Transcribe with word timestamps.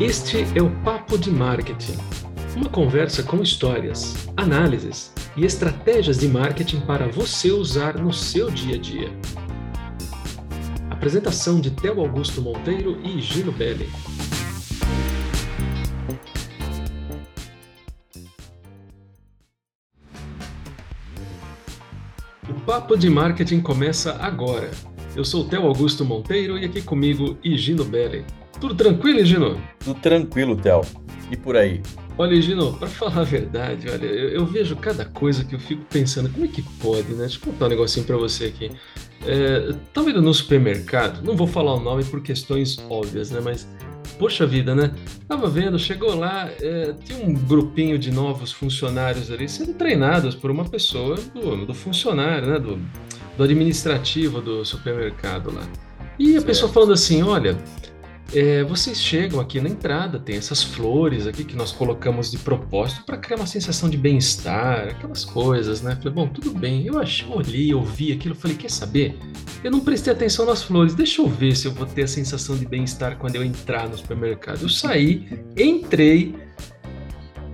Este 0.00 0.46
é 0.56 0.62
o 0.62 0.70
Papo 0.84 1.18
de 1.18 1.28
Marketing, 1.28 1.98
uma 2.54 2.68
conversa 2.70 3.20
com 3.20 3.42
histórias, 3.42 4.28
análises 4.36 5.12
e 5.36 5.44
estratégias 5.44 6.18
de 6.18 6.28
marketing 6.28 6.78
para 6.82 7.08
você 7.08 7.50
usar 7.50 7.98
no 7.98 8.12
seu 8.12 8.48
dia 8.48 8.76
a 8.76 8.78
dia. 8.78 9.10
Apresentação 10.88 11.60
de 11.60 11.72
Theo 11.72 11.98
Augusto 12.00 12.40
Monteiro 12.40 13.00
e 13.04 13.20
Gino 13.20 13.50
Belli. 13.50 13.90
O 22.48 22.54
Papo 22.64 22.96
de 22.96 23.10
Marketing 23.10 23.60
começa 23.60 24.12
agora. 24.22 24.70
Eu 25.16 25.24
sou 25.24 25.48
Theo 25.48 25.66
Augusto 25.66 26.04
Monteiro 26.04 26.56
e 26.56 26.64
aqui 26.64 26.82
comigo 26.82 27.36
Higino 27.42 27.84
Belli. 27.84 28.24
Tudo 28.60 28.74
tranquilo, 28.74 29.20
Higino? 29.20 29.60
Tudo 29.78 30.00
tranquilo, 30.00 30.56
Theo. 30.56 30.82
E 31.30 31.36
por 31.36 31.56
aí? 31.56 31.80
Olha, 32.16 32.34
Higino, 32.34 32.72
para 32.72 32.88
falar 32.88 33.20
a 33.20 33.24
verdade, 33.24 33.88
olha, 33.88 34.04
eu, 34.04 34.28
eu, 34.30 34.46
vejo 34.46 34.74
cada 34.74 35.04
coisa 35.04 35.44
que 35.44 35.54
eu 35.54 35.60
fico 35.60 35.84
pensando, 35.84 36.28
como 36.28 36.44
é 36.44 36.48
que 36.48 36.62
pode, 36.62 37.12
né? 37.12 37.20
Deixa 37.20 37.38
eu 37.38 37.52
contar 37.52 37.66
um 37.66 37.68
negocinho 37.68 38.04
para 38.04 38.16
você 38.16 38.46
aqui. 38.46 38.72
É, 39.24 39.72
tava 39.92 40.10
indo 40.10 40.20
no 40.20 40.34
supermercado, 40.34 41.22
não 41.22 41.36
vou 41.36 41.46
falar 41.46 41.74
o 41.74 41.80
nome 41.80 42.04
por 42.04 42.20
questões 42.20 42.76
óbvias, 42.90 43.30
né? 43.30 43.40
Mas 43.40 43.68
poxa 44.18 44.44
vida, 44.44 44.74
né? 44.74 44.92
Tava 45.28 45.48
vendo, 45.48 45.78
chegou 45.78 46.16
lá, 46.16 46.50
é, 46.60 46.92
tinha 47.04 47.24
um 47.24 47.32
grupinho 47.32 47.96
de 47.96 48.10
novos 48.10 48.50
funcionários 48.50 49.30
ali 49.30 49.48
sendo 49.48 49.74
treinados 49.74 50.34
por 50.34 50.50
uma 50.50 50.64
pessoa 50.64 51.16
do, 51.32 51.66
do 51.66 51.74
funcionário, 51.74 52.48
né? 52.48 52.58
Do, 52.58 52.80
do 53.36 53.44
administrativo 53.44 54.40
do 54.40 54.64
supermercado 54.64 55.54
lá. 55.54 55.62
E 56.18 56.30
a 56.30 56.32
certo. 56.32 56.46
pessoa 56.46 56.72
falando 56.72 56.92
assim: 56.94 57.22
olha, 57.22 57.56
é, 58.34 58.62
vocês 58.62 59.00
chegam 59.00 59.40
aqui 59.40 59.58
na 59.58 59.70
entrada, 59.70 60.18
tem 60.18 60.36
essas 60.36 60.62
flores 60.62 61.26
aqui 61.26 61.44
que 61.44 61.56
nós 61.56 61.72
colocamos 61.72 62.30
de 62.30 62.36
propósito 62.36 63.02
para 63.04 63.16
criar 63.16 63.38
uma 63.38 63.46
sensação 63.46 63.88
de 63.88 63.96
bem-estar, 63.96 64.88
aquelas 64.88 65.24
coisas, 65.24 65.80
né? 65.80 65.96
Falei, 65.96 66.12
bom, 66.12 66.28
tudo 66.28 66.50
bem. 66.50 66.86
Eu 66.86 66.98
achei, 66.98 67.26
olhei, 67.26 67.72
ouvi 67.72 68.12
aquilo, 68.12 68.34
falei, 68.34 68.56
quer 68.56 68.70
saber? 68.70 69.18
Eu 69.64 69.70
não 69.70 69.80
prestei 69.80 70.12
atenção 70.12 70.44
nas 70.44 70.62
flores, 70.62 70.94
deixa 70.94 71.22
eu 71.22 71.26
ver 71.26 71.56
se 71.56 71.66
eu 71.66 71.72
vou 71.72 71.86
ter 71.86 72.02
a 72.02 72.08
sensação 72.08 72.56
de 72.56 72.66
bem-estar 72.66 73.16
quando 73.16 73.36
eu 73.36 73.42
entrar 73.42 73.88
no 73.88 73.96
supermercado. 73.96 74.60
Eu 74.60 74.68
saí, 74.68 75.26
entrei. 75.56 76.34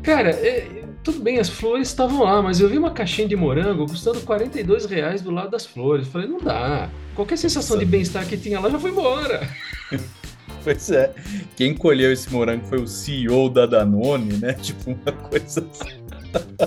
Cara, 0.03 0.31
é, 0.31 0.85
tudo 1.05 1.21
bem, 1.21 1.39
as 1.39 1.49
flores 1.49 1.87
estavam 1.87 2.25
lá, 2.25 2.43
mas 2.43 2.59
eu 2.59 2.69
vi 2.69 2.79
uma 2.79 2.91
caixinha 2.91 3.29
de 3.29 3.37
morango 3.37 3.87
custando 3.87 4.21
42 4.23 4.87
reais 4.87 5.23
do 5.23 5.31
lado 5.31 5.51
das 5.51 5.65
flores. 5.65 6.09
Falei, 6.09 6.27
não 6.27 6.39
dá. 6.39 6.91
Qualquer 7.15 7.39
sensação 7.39 7.79
de 7.79 7.85
bem-estar 7.85 8.27
que 8.27 8.37
tinha 8.37 8.59
lá 8.59 8.69
já 8.69 8.79
foi 8.81 8.91
embora. 8.91 9.49
Pois 10.65 10.91
é. 10.91 11.15
Quem 11.57 11.75
colheu 11.75 12.11
esse 12.11 12.33
morango 12.33 12.65
foi 12.67 12.81
o 12.81 12.89
CEO 12.89 13.51
da 13.51 13.67
Danone, 13.67 14.39
né? 14.39 14.55
Tipo, 14.61 14.93
uma 14.93 15.13
coisa 15.13 15.67
assim. 15.71 16.03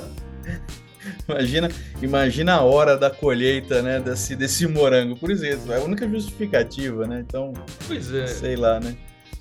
imagina, 1.28 1.70
imagina 2.02 2.54
a 2.54 2.62
hora 2.62 2.96
da 2.96 3.10
colheita, 3.10 3.82
né? 3.82 4.00
Desse, 4.00 4.36
desse 4.36 4.68
morango. 4.68 5.18
Por 5.18 5.32
isso, 5.32 5.44
é 5.44 5.78
a 5.78 5.82
única 5.82 6.08
justificativa, 6.08 7.08
né? 7.08 7.26
Então, 7.28 7.54
pois 7.88 8.14
é. 8.14 8.28
sei 8.28 8.56
lá, 8.56 8.80
né? 8.80 8.96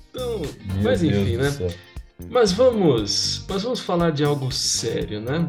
Então, 0.09 0.41
Meu 0.73 0.83
mas 0.83 1.03
enfim, 1.03 1.37
Deus 1.37 1.59
né? 1.59 1.69
Mas 2.31 2.51
vamos, 2.51 3.45
mas 3.47 3.61
vamos 3.61 3.79
falar 3.79 4.11
de 4.11 4.23
algo 4.23 4.51
sério, 4.51 5.21
né? 5.21 5.47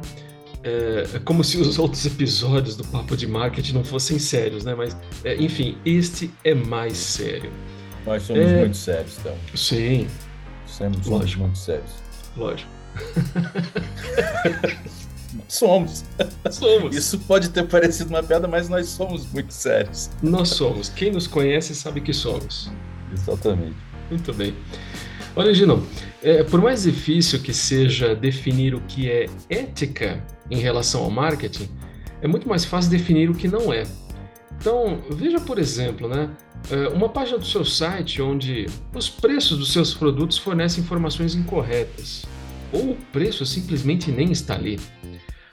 É, 0.62 1.06
é, 1.14 1.18
como 1.20 1.42
se 1.42 1.56
os 1.56 1.78
outros 1.80 2.04
episódios 2.04 2.76
do 2.76 2.84
Papo 2.84 3.16
de 3.16 3.26
Marketing 3.26 3.72
não 3.72 3.84
fossem 3.84 4.18
sérios, 4.18 4.64
né? 4.64 4.74
Mas, 4.74 4.96
é, 5.24 5.34
enfim, 5.36 5.78
este 5.84 6.30
é 6.44 6.54
mais 6.54 6.96
sério. 6.96 7.50
Nós 8.08 8.22
somos 8.22 8.42
é... 8.42 8.60
muito 8.60 8.76
sérios, 8.76 9.18
então. 9.20 9.36
Sim. 9.54 10.08
Somos 10.66 11.06
Lógico. 11.06 11.42
muito 11.42 11.58
sérios. 11.58 11.90
Lógico. 12.34 12.70
somos. 15.46 16.04
Somos. 16.50 16.96
Isso 16.96 17.18
pode 17.18 17.50
ter 17.50 17.66
parecido 17.66 18.08
uma 18.08 18.22
piada, 18.22 18.48
mas 18.48 18.70
nós 18.70 18.88
somos 18.88 19.30
muito 19.30 19.52
sérios. 19.52 20.08
Nós 20.22 20.48
somos. 20.48 20.88
Quem 20.88 21.10
nos 21.10 21.26
conhece 21.26 21.74
sabe 21.74 22.00
que 22.00 22.14
somos. 22.14 22.72
Exatamente. 23.12 23.76
Muito 24.08 24.32
bem. 24.32 24.54
Olha, 25.36 25.52
Gino, 25.52 25.86
é, 26.22 26.42
por 26.42 26.62
mais 26.62 26.84
difícil 26.84 27.40
que 27.40 27.52
seja 27.52 28.16
definir 28.16 28.74
o 28.74 28.80
que 28.80 29.10
é 29.10 29.26
ética 29.50 30.24
em 30.50 30.56
relação 30.56 31.04
ao 31.04 31.10
marketing, 31.10 31.68
é 32.22 32.26
muito 32.26 32.48
mais 32.48 32.64
fácil 32.64 32.90
definir 32.90 33.28
o 33.28 33.34
que 33.34 33.48
não 33.48 33.70
é. 33.70 33.82
Então, 34.60 35.00
veja, 35.10 35.38
por 35.38 35.58
exemplo, 35.58 36.08
né, 36.08 36.30
é, 36.70 36.88
uma 36.88 37.08
página 37.08 37.38
do 37.38 37.46
seu 37.46 37.64
site 37.64 38.20
onde 38.20 38.66
os 38.94 39.08
preços 39.08 39.56
dos 39.56 39.72
seus 39.72 39.94
produtos 39.94 40.36
fornecem 40.36 40.82
informações 40.82 41.34
incorretas, 41.34 42.24
ou 42.72 42.90
o 42.90 42.96
preço 43.12 43.46
simplesmente 43.46 44.10
nem 44.10 44.32
está 44.32 44.54
ali. 44.54 44.78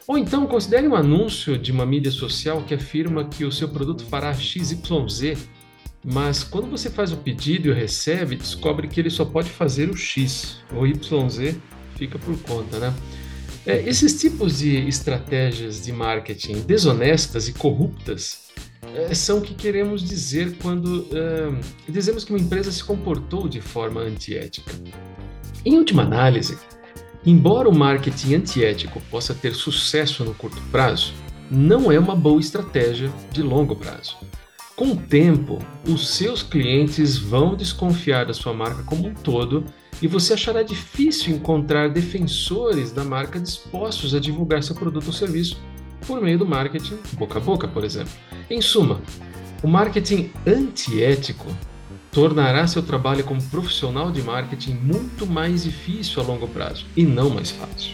Ou 0.08 0.18
então, 0.18 0.46
considere 0.48 0.88
um 0.88 0.96
anúncio 0.96 1.58
de 1.58 1.72
uma 1.72 1.86
mídia 1.86 2.12
social 2.12 2.64
que 2.64 2.74
afirma 2.74 3.26
que 3.26 3.46
o 3.46 3.52
seu 3.52 3.70
produto 3.70 4.04
fará 4.06 4.34
XYZ, 4.34 5.48
mas 6.04 6.44
quando 6.44 6.70
você 6.70 6.90
faz 6.90 7.12
o 7.12 7.18
pedido 7.18 7.68
e 7.68 7.72
o 7.72 7.74
recebe, 7.74 8.36
descobre 8.36 8.88
que 8.88 9.00
ele 9.00 9.10
só 9.10 9.26
pode 9.26 9.50
fazer 9.50 9.90
o 9.90 9.96
X, 9.96 10.60
ou 10.72 10.86
YZ 10.86 11.56
fica 11.96 12.20
por 12.20 12.38
conta, 12.40 12.78
né? 12.78 12.94
É, 13.66 13.82
esses 13.82 14.20
tipos 14.20 14.60
de 14.60 14.88
estratégias 14.88 15.84
de 15.84 15.92
marketing 15.92 16.62
desonestas 16.62 17.48
e 17.48 17.54
corruptas 17.54 18.46
são 19.14 19.40
o 19.40 19.42
que 19.42 19.54
queremos 19.54 20.04
dizer 20.04 20.56
quando 20.62 21.08
é, 21.12 21.92
dizemos 21.92 22.24
que 22.24 22.32
uma 22.32 22.40
empresa 22.40 22.72
se 22.72 22.84
comportou 22.84 23.48
de 23.48 23.62
forma 23.62 24.02
antiética. 24.02 24.72
Em 25.66 25.78
última 25.78 26.04
análise, 26.04 26.58
embora 27.26 27.68
o 27.68 27.76
marketing 27.76 28.36
antiético 28.36 29.02
possa 29.10 29.34
ter 29.34 29.54
sucesso 29.54 30.24
no 30.24 30.34
curto 30.34 30.62
prazo, 30.72 31.14
não 31.50 31.92
é 31.92 32.00
uma 32.00 32.16
boa 32.16 32.40
estratégia 32.40 33.12
de 33.32 33.42
longo 33.42 33.76
prazo. 33.76 34.18
Com 34.76 34.92
o 34.92 34.98
tempo, 34.98 35.60
os 35.88 36.10
seus 36.10 36.44
clientes 36.44 37.18
vão 37.18 37.56
desconfiar 37.56 38.26
da 38.26 38.34
sua 38.34 38.54
marca 38.54 38.84
como 38.84 39.08
um 39.08 39.14
todo 39.14 39.64
e 40.02 40.08
você 40.08 40.34
achará 40.34 40.62
difícil 40.64 41.34
encontrar 41.34 41.90
defensores 41.90 42.92
da 42.92 43.04
marca 43.04 43.40
dispostos 43.40 44.14
a 44.14 44.20
divulgar 44.20 44.62
seu 44.64 44.76
produto 44.76 45.08
ou 45.08 45.14
serviço 45.14 45.58
por 46.06 46.22
meio 46.22 46.38
do 46.38 46.46
marketing 46.46 46.98
boca 47.14 47.40
a 47.40 47.42
boca, 47.42 47.68
por 47.68 47.84
exemplo. 47.84 48.14
Em 48.50 48.62
suma, 48.62 49.02
o 49.64 49.68
marketing 49.68 50.32
antiético 50.46 51.48
tornará 52.12 52.66
seu 52.66 52.82
trabalho 52.82 53.24
como 53.24 53.42
profissional 53.44 54.12
de 54.12 54.22
marketing 54.22 54.76
muito 54.76 55.26
mais 55.26 55.64
difícil 55.64 56.22
a 56.22 56.26
longo 56.26 56.48
prazo 56.48 56.86
e 56.96 57.04
não 57.04 57.30
mais 57.30 57.52
fácil. 57.52 57.92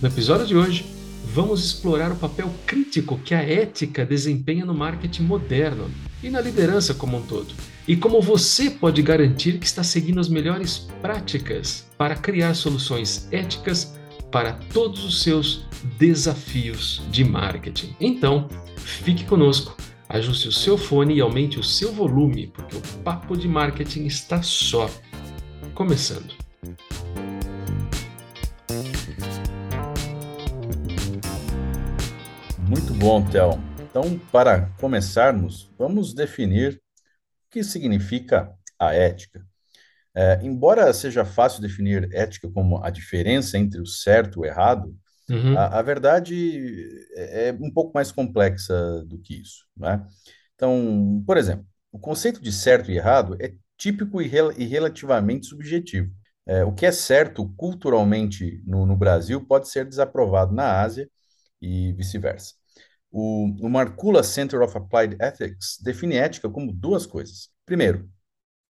No 0.00 0.08
episódio 0.08 0.46
de 0.46 0.54
hoje, 0.54 0.86
vamos 1.34 1.64
explorar 1.64 2.12
o 2.12 2.16
papel 2.16 2.48
crítico 2.66 3.18
que 3.18 3.34
a 3.34 3.42
ética 3.42 4.04
desempenha 4.04 4.64
no 4.64 4.74
marketing 4.74 5.22
moderno 5.22 5.90
e 6.22 6.30
na 6.30 6.40
liderança 6.40 6.94
como 6.94 7.16
um 7.16 7.22
todo, 7.22 7.54
e 7.88 7.96
como 7.96 8.20
você 8.20 8.70
pode 8.70 9.02
garantir 9.02 9.58
que 9.58 9.66
está 9.66 9.82
seguindo 9.82 10.20
as 10.20 10.28
melhores 10.28 10.86
práticas 11.02 11.86
para 11.98 12.14
criar 12.14 12.54
soluções 12.54 13.28
éticas 13.32 13.95
para 14.36 14.52
todos 14.70 15.02
os 15.02 15.22
seus 15.22 15.64
desafios 15.98 17.00
de 17.10 17.24
marketing. 17.24 17.96
Então, 17.98 18.50
fique 18.76 19.24
conosco, 19.24 19.74
ajuste 20.10 20.48
o 20.48 20.52
seu 20.52 20.76
fone 20.76 21.14
e 21.14 21.22
aumente 21.22 21.58
o 21.58 21.64
seu 21.64 21.90
volume, 21.90 22.48
porque 22.48 22.76
o 22.76 22.82
papo 23.02 23.34
de 23.34 23.48
marketing 23.48 24.04
está 24.04 24.42
só 24.42 24.90
começando. 25.72 26.34
Muito 32.58 32.92
bom, 32.92 33.24
Theo. 33.30 33.58
Então, 33.88 34.20
para 34.30 34.70
começarmos, 34.78 35.70
vamos 35.78 36.12
definir 36.12 36.74
o 36.74 37.50
que 37.50 37.64
significa 37.64 38.52
a 38.78 38.92
ética. 38.92 39.46
É, 40.18 40.40
embora 40.42 40.90
seja 40.94 41.26
fácil 41.26 41.60
definir 41.60 42.08
ética 42.10 42.48
como 42.48 42.82
a 42.82 42.88
diferença 42.88 43.58
entre 43.58 43.82
o 43.82 43.86
certo 43.86 44.38
e 44.38 44.40
o 44.40 44.44
errado, 44.46 44.96
uhum. 45.28 45.58
a, 45.58 45.78
a, 45.78 45.82
verdade 45.82 46.88
é, 47.14 47.48
é 47.48 47.52
um 47.52 47.70
pouco 47.70 47.92
mais 47.94 48.10
complexa 48.10 49.04
do 49.04 49.18
que 49.18 49.34
isso. 49.42 49.66
Né? 49.76 50.02
Então, 50.54 51.22
por 51.26 51.36
exemplo, 51.36 51.66
o 51.92 51.98
conceito 51.98 52.40
de 52.40 52.50
certo 52.50 52.90
e 52.90 52.96
errado 52.96 53.36
é 53.38 53.52
típico 53.76 54.22
e, 54.22 54.26
rel 54.26 54.52
e 54.52 54.64
relativamente 54.64 55.46
subjetivo. 55.48 56.10
É, 56.46 56.64
o 56.64 56.72
que 56.72 56.86
é 56.86 56.92
certo 56.92 57.46
culturalmente 57.54 58.62
no, 58.64 58.86
no, 58.86 58.96
Brasil 58.96 59.44
pode 59.44 59.68
ser 59.68 59.84
desaprovado 59.84 60.54
na 60.54 60.80
Ásia 60.80 61.10
e 61.60 61.92
vice-versa. 61.92 62.54
O, 63.10 63.46
o 63.60 63.68
Markula 63.68 64.22
Center 64.22 64.62
of 64.62 64.78
Applied 64.78 65.16
Ethics 65.20 65.78
define 65.82 66.16
ética 66.16 66.48
como 66.48 66.72
duas 66.72 67.04
coisas. 67.04 67.50
Primeiro, 67.66 68.08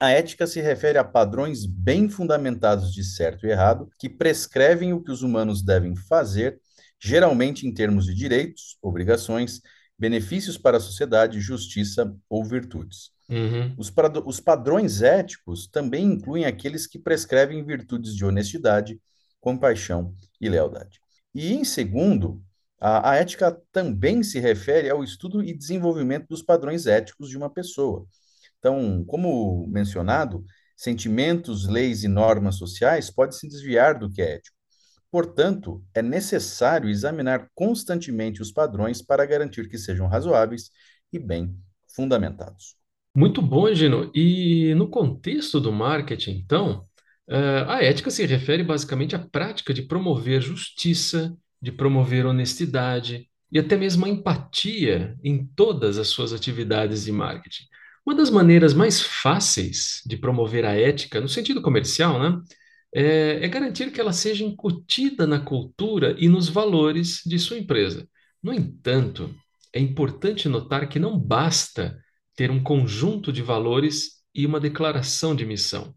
a 0.03 0.11
ética 0.11 0.49
se 0.49 0.61
refere 0.61 0.99
a 0.99 1.05
padrões 1.05 1.65
bem 1.65 2.09
fundamentados 2.09 2.93
de 2.93 3.05
certo 3.05 3.47
e 3.47 3.51
errado 3.51 3.89
que 3.97 4.09
prescrevem 4.09 4.93
o 4.93 5.01
que 5.01 5.13
os 5.13 5.23
humanos 5.23 5.63
devem 5.63 5.95
fazer, 5.95 6.61
geralmente 7.01 7.69
em 7.69 7.73
termos 7.73 8.07
de 8.07 8.13
direitos, 8.13 8.77
obrigações, 8.83 9.61
benefícios 9.97 10.59
para 10.59 10.79
a 10.79 10.81
sociedade, 10.81 11.41
justiça 11.41 12.13
ou 12.29 12.45
virtudes. 12.45 13.13
Uhum. 13.31 13.77
Os, 13.79 13.93
os 14.27 14.41
padrões 14.41 15.03
éticos 15.03 15.69
também 15.69 16.05
incluem 16.05 16.47
aqueles 16.47 16.85
que 16.85 16.99
prescrevem 16.99 17.65
virtudes 17.65 18.17
de 18.17 18.25
honestidade, 18.25 19.01
compaixão 19.41 20.17
e 20.41 20.49
lealdade. 20.49 20.99
E, 21.33 21.53
em 21.53 21.63
segundo, 21.63 22.43
a, 22.81 23.11
a 23.11 23.15
ética 23.15 23.57
também 23.71 24.25
se 24.25 24.41
refere 24.41 24.91
ao 24.91 25.05
estudo 25.05 25.45
e 25.45 25.55
desenvolvimento 25.55 26.27
dos 26.27 26.43
padrões 26.43 26.89
éticos 26.89 27.29
de 27.29 27.37
uma 27.37 27.49
pessoa. 27.49 28.05
Então, 28.63 29.05
como 29.05 29.67
mencionado, 29.67 30.45
sentimentos, 30.77 31.67
leis 31.67 32.05
e 32.05 32.09
normas 32.09 32.55
sociais 32.55 33.11
podem 33.11 33.37
se 33.37 33.49
desviar 33.49 33.99
do 33.99 34.09
que 34.09 34.23
é 34.23 34.37
ético. 34.37 34.57
Portanto, 35.11 35.85
é 35.93 36.01
necessário 36.01 36.89
examinar 36.89 37.51
constantemente 37.57 38.41
os 38.41 38.53
padrões 38.53 39.03
para 39.03 39.27
garantir 39.27 39.69
que 39.69 39.77
sejam 39.77 40.07
razoáveis 40.07 40.71
e 41.13 41.19
bem 41.19 41.57
fundamentados. 41.89 42.77
Muito 43.15 43.43
bom, 43.43 43.73
Gino. 43.75 44.13
E 44.15 44.73
no 44.77 44.89
contexto 44.89 45.61
do 45.61 45.73
marketing, 45.73 46.43
então, 46.45 46.87
eh, 47.29 47.65
a 47.67 47.83
ética 47.83 48.13
se 48.13 48.25
refere 48.25 48.63
basicamente 48.63 49.17
à 49.17 49.19
prática 49.19 49.75
de 49.75 49.83
promover 49.83 50.41
justiça, 50.41 51.37
de 51.61 51.73
promover 51.73 52.27
honestidade 52.27 53.29
e 53.51 53.59
até 53.59 53.77
mesmo 53.77 54.07
a 54.07 54.09
empatia 54.09 55.17
em 55.23 55.45
todas 55.45 55.99
as 55.99 56.09
suas 56.09 56.33
atividades 56.33 57.05
de 57.05 57.13
marketing. 57.13 57.65
Uma 58.05 58.17
das 58.17 58.31
maneiras 58.31 58.75
mais 58.75 59.01
fáceis 59.01 60.03
de 60.05 60.17
promover 60.17 60.65
a 60.65 60.75
ética, 60.75 61.21
no 61.21 61.29
sentido 61.29 61.63
comercial, 61.63 62.19
né, 62.19 62.41
é, 62.95 63.45
é 63.45 63.49
garantir 63.49 63.93
que 63.93 64.01
ela 64.01 64.13
seja 64.13 64.45
incutida 64.45 65.27
na 65.27 65.41
cultura 65.41 66.17
e 66.19 66.29
nos 66.29 66.49
valores 66.49 67.23
de 67.25 67.39
sua 67.39 67.59
empresa. 67.59 68.09
No 68.43 68.53
entanto, 68.53 69.35
é 69.73 69.81
importante 69.81 70.49
notar 70.49 70.89
que 70.89 70.99
não 70.99 71.19
basta 71.19 71.99
ter 72.35 72.51
um 72.51 72.63
conjunto 72.63 73.33
de 73.33 73.41
valores 73.41 74.23
e 74.35 74.45
uma 74.45 74.59
declaração 74.61 75.35
de 75.35 75.47
missão. 75.47 75.95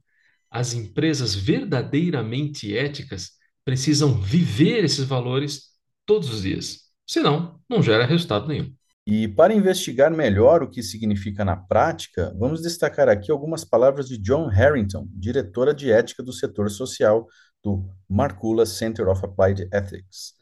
As 0.49 0.73
empresas 0.73 1.33
verdadeiramente 1.35 2.75
éticas 2.75 3.31
precisam 3.65 4.21
viver 4.21 4.83
esses 4.83 5.05
valores 5.05 5.71
todos 6.05 6.29
os 6.29 6.43
dias. 6.43 6.81
Senão, 7.05 7.59
não 7.67 7.81
gera 7.81 8.05
resultado 8.05 8.47
nenhum. 8.47 8.73
E 9.07 9.27
para 9.27 9.53
investigar 9.53 10.09
melhor 10.09 10.63
o 10.63 10.69
que 10.69 10.81
significa 10.81 11.45
na 11.45 11.55
prática, 11.55 12.35
vamos 12.39 12.63
destacar 12.63 13.07
aqui 13.07 13.31
algumas 13.31 13.63
palavras 13.63 14.07
de 14.07 14.17
John 14.17 14.47
Harrington, 14.47 15.07
diretora 15.11 15.75
de 15.75 15.91
ética 15.91 16.23
do 16.23 16.33
setor 16.33 16.71
social 16.71 17.27
do 17.63 17.87
Marcula 18.09 18.65
Center 18.65 19.07
of 19.07 19.23
Applied 19.23 19.69
Ethics. 19.71 20.33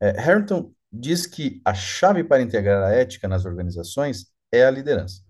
É, 0.00 0.12
Harrington 0.20 0.72
diz 0.92 1.26
que 1.26 1.60
a 1.64 1.74
chave 1.74 2.22
para 2.22 2.40
integrar 2.40 2.84
a 2.84 2.92
ética 2.92 3.26
nas 3.26 3.44
organizações 3.44 4.26
é 4.52 4.64
a 4.64 4.70
liderança. 4.70 5.20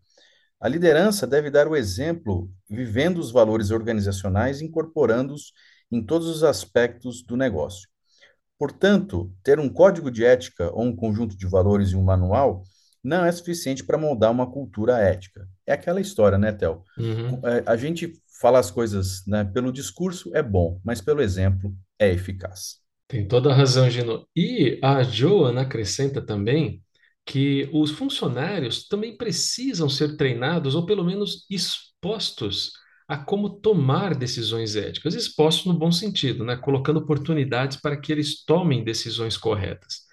A 0.61 0.69
liderança 0.69 1.27
deve 1.27 1.51
dar 1.51 1.67
o 1.67 1.77
exemplo, 1.77 2.51
vivendo 2.69 3.19
os 3.19 3.31
valores 3.31 3.71
organizacionais, 3.71 4.61
incorporando-os 4.61 5.53
em 5.91 6.05
todos 6.05 6.29
os 6.29 6.45
aspectos 6.45 7.23
do 7.23 7.35
negócio. 7.35 7.89
Portanto, 8.59 9.33
ter 9.43 9.59
um 9.59 9.69
código 9.69 10.11
de 10.11 10.25
ética 10.25 10.71
ou 10.73 10.85
um 10.85 10.95
conjunto 10.95 11.37
de 11.37 11.47
valores 11.47 11.91
e 11.91 11.97
um 11.97 12.03
manual 12.03 12.63
não 13.03 13.25
é 13.25 13.31
suficiente 13.31 13.85
para 13.85 13.99
moldar 13.99 14.31
uma 14.31 14.51
cultura 14.51 14.99
ética. 14.99 15.47
É 15.67 15.75
aquela 15.75 16.01
história, 16.01 16.39
né, 16.39 16.53
Tel? 16.53 16.83
Uhum. 16.97 17.41
É, 17.45 17.63
a 17.67 17.77
gente 17.77 18.13
fala 18.41 18.59
as 18.59 18.71
coisas 18.71 19.27
né, 19.27 19.45
pelo 19.45 19.73
discurso 19.73 20.31
é 20.35 20.43
bom, 20.43 20.81
mas 20.85 21.01
pelo 21.01 21.21
exemplo 21.21 21.75
é 21.99 22.11
eficaz. 22.11 22.79
Tem 23.07 23.29
toda 23.29 23.51
a 23.51 23.55
razão, 23.55 23.89
Gino. 23.91 24.27
E 24.35 24.81
a 24.83 25.03
Joana 25.03 25.63
acrescenta 25.63 26.23
também 26.23 26.83
que 27.27 27.69
os 27.73 27.91
funcionários 27.91 28.87
também 28.89 29.17
precisam 29.17 29.89
ser 29.89 30.17
treinados 30.17 30.75
ou 30.75 30.85
pelo 30.85 31.05
menos 31.05 31.47
expostos 31.51 32.73
a 33.07 33.17
como 33.17 33.51
tomar 33.51 34.15
decisões 34.15 34.77
éticas, 34.77 35.15
expostos 35.15 35.67
no 35.67 35.79
bom 35.79 35.93
sentido, 35.93 36.45
né? 36.45 36.57
colocando 36.57 36.99
oportunidades 36.99 37.77
para 37.77 37.97
que 37.97 38.11
eles 38.11 38.45
tomem 38.45 38.83
decisões 38.83 39.37
corretas. 39.37 40.05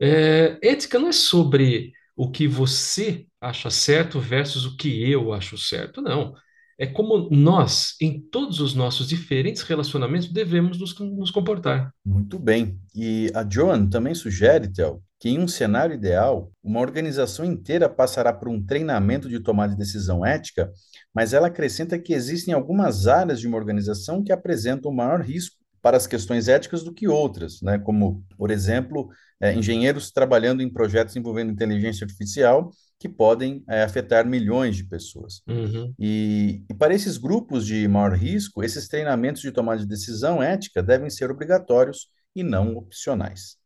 É, 0.00 0.58
ética 0.62 0.98
não 0.98 1.08
é 1.08 1.12
sobre 1.12 1.92
o 2.14 2.30
que 2.30 2.46
você 2.46 3.26
acha 3.40 3.70
certo 3.70 4.20
versus 4.20 4.66
o 4.66 4.76
que 4.76 5.10
eu 5.10 5.32
acho 5.32 5.56
certo. 5.56 6.02
Não. 6.02 6.34
É 6.78 6.86
como 6.86 7.28
nós, 7.30 7.96
em 8.00 8.20
todos 8.20 8.60
os 8.60 8.74
nossos 8.74 9.08
diferentes 9.08 9.62
relacionamentos, 9.62 10.28
devemos 10.28 10.78
nos, 10.78 10.96
nos 10.98 11.30
comportar. 11.30 11.92
Muito 12.04 12.38
bem. 12.38 12.78
E 12.94 13.32
a 13.34 13.48
Joan 13.48 13.86
também 13.86 14.14
sugere, 14.14 14.72
Theo, 14.72 15.02
que 15.18 15.28
em 15.28 15.38
um 15.40 15.48
cenário 15.48 15.94
ideal, 15.94 16.52
uma 16.62 16.80
organização 16.80 17.44
inteira 17.44 17.88
passará 17.88 18.32
por 18.32 18.48
um 18.48 18.64
treinamento 18.64 19.28
de 19.28 19.40
tomada 19.40 19.72
de 19.72 19.78
decisão 19.78 20.24
ética, 20.24 20.70
mas 21.12 21.32
ela 21.32 21.48
acrescenta 21.48 21.98
que 21.98 22.12
existem 22.14 22.54
algumas 22.54 23.08
áreas 23.08 23.40
de 23.40 23.48
uma 23.48 23.56
organização 23.56 24.22
que 24.22 24.32
apresentam 24.32 24.92
maior 24.92 25.20
risco 25.20 25.56
para 25.82 25.96
as 25.96 26.06
questões 26.06 26.48
éticas 26.48 26.82
do 26.82 26.92
que 26.92 27.08
outras, 27.08 27.60
né? 27.62 27.78
como, 27.78 28.24
por 28.36 28.50
exemplo, 28.50 29.08
é, 29.40 29.54
engenheiros 29.54 30.10
trabalhando 30.10 30.62
em 30.62 30.70
projetos 30.70 31.16
envolvendo 31.16 31.52
inteligência 31.52 32.04
artificial 32.04 32.70
que 32.98 33.08
podem 33.08 33.62
é, 33.68 33.82
afetar 33.82 34.26
milhões 34.26 34.76
de 34.76 34.84
pessoas. 34.84 35.40
Uhum. 35.48 35.94
E, 35.98 36.64
e, 36.68 36.74
para 36.74 36.92
esses 36.92 37.16
grupos 37.16 37.64
de 37.64 37.86
maior 37.86 38.12
risco, 38.12 38.62
esses 38.64 38.88
treinamentos 38.88 39.40
de 39.40 39.52
tomada 39.52 39.80
de 39.80 39.86
decisão 39.86 40.42
ética 40.42 40.82
devem 40.82 41.08
ser 41.08 41.30
obrigatórios 41.30 42.08
e 42.34 42.42
não 42.42 42.76
opcionais. 42.76 43.57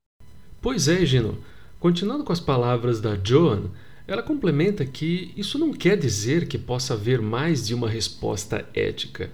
Pois 0.63 0.87
é, 0.87 1.05
Gino. 1.05 1.39
Continuando 1.81 2.23
com 2.23 2.33
as 2.33 2.39
palavras 2.39 3.01
da 3.01 3.19
Joan, 3.21 3.65
ela 4.07 4.23
complementa 4.23 4.87
que 4.87 5.33
isso 5.37 5.59
não 5.59 5.73
quer 5.73 5.97
dizer 5.99 6.47
que 6.47 6.57
possa 6.57 6.95
haver 6.95 7.21
mais 7.21 7.67
de 7.67 7.75
uma 7.75 7.91
resposta 7.91 8.65
ética. 8.73 9.29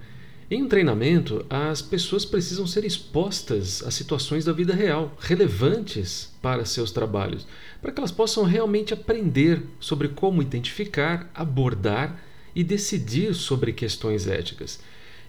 Em 0.50 0.62
um 0.62 0.68
treinamento, 0.68 1.44
as 1.50 1.82
pessoas 1.82 2.24
precisam 2.24 2.66
ser 2.66 2.82
expostas 2.82 3.82
a 3.82 3.90
situações 3.90 4.46
da 4.46 4.54
vida 4.54 4.74
real, 4.74 5.14
relevantes 5.20 6.32
para 6.40 6.64
seus 6.64 6.90
trabalhos, 6.90 7.46
para 7.82 7.92
que 7.92 8.00
elas 8.00 8.10
possam 8.10 8.44
realmente 8.44 8.94
aprender 8.94 9.62
sobre 9.78 10.08
como 10.08 10.40
identificar, 10.40 11.30
abordar 11.34 12.18
e 12.54 12.64
decidir 12.64 13.34
sobre 13.34 13.74
questões 13.74 14.26
éticas. 14.26 14.80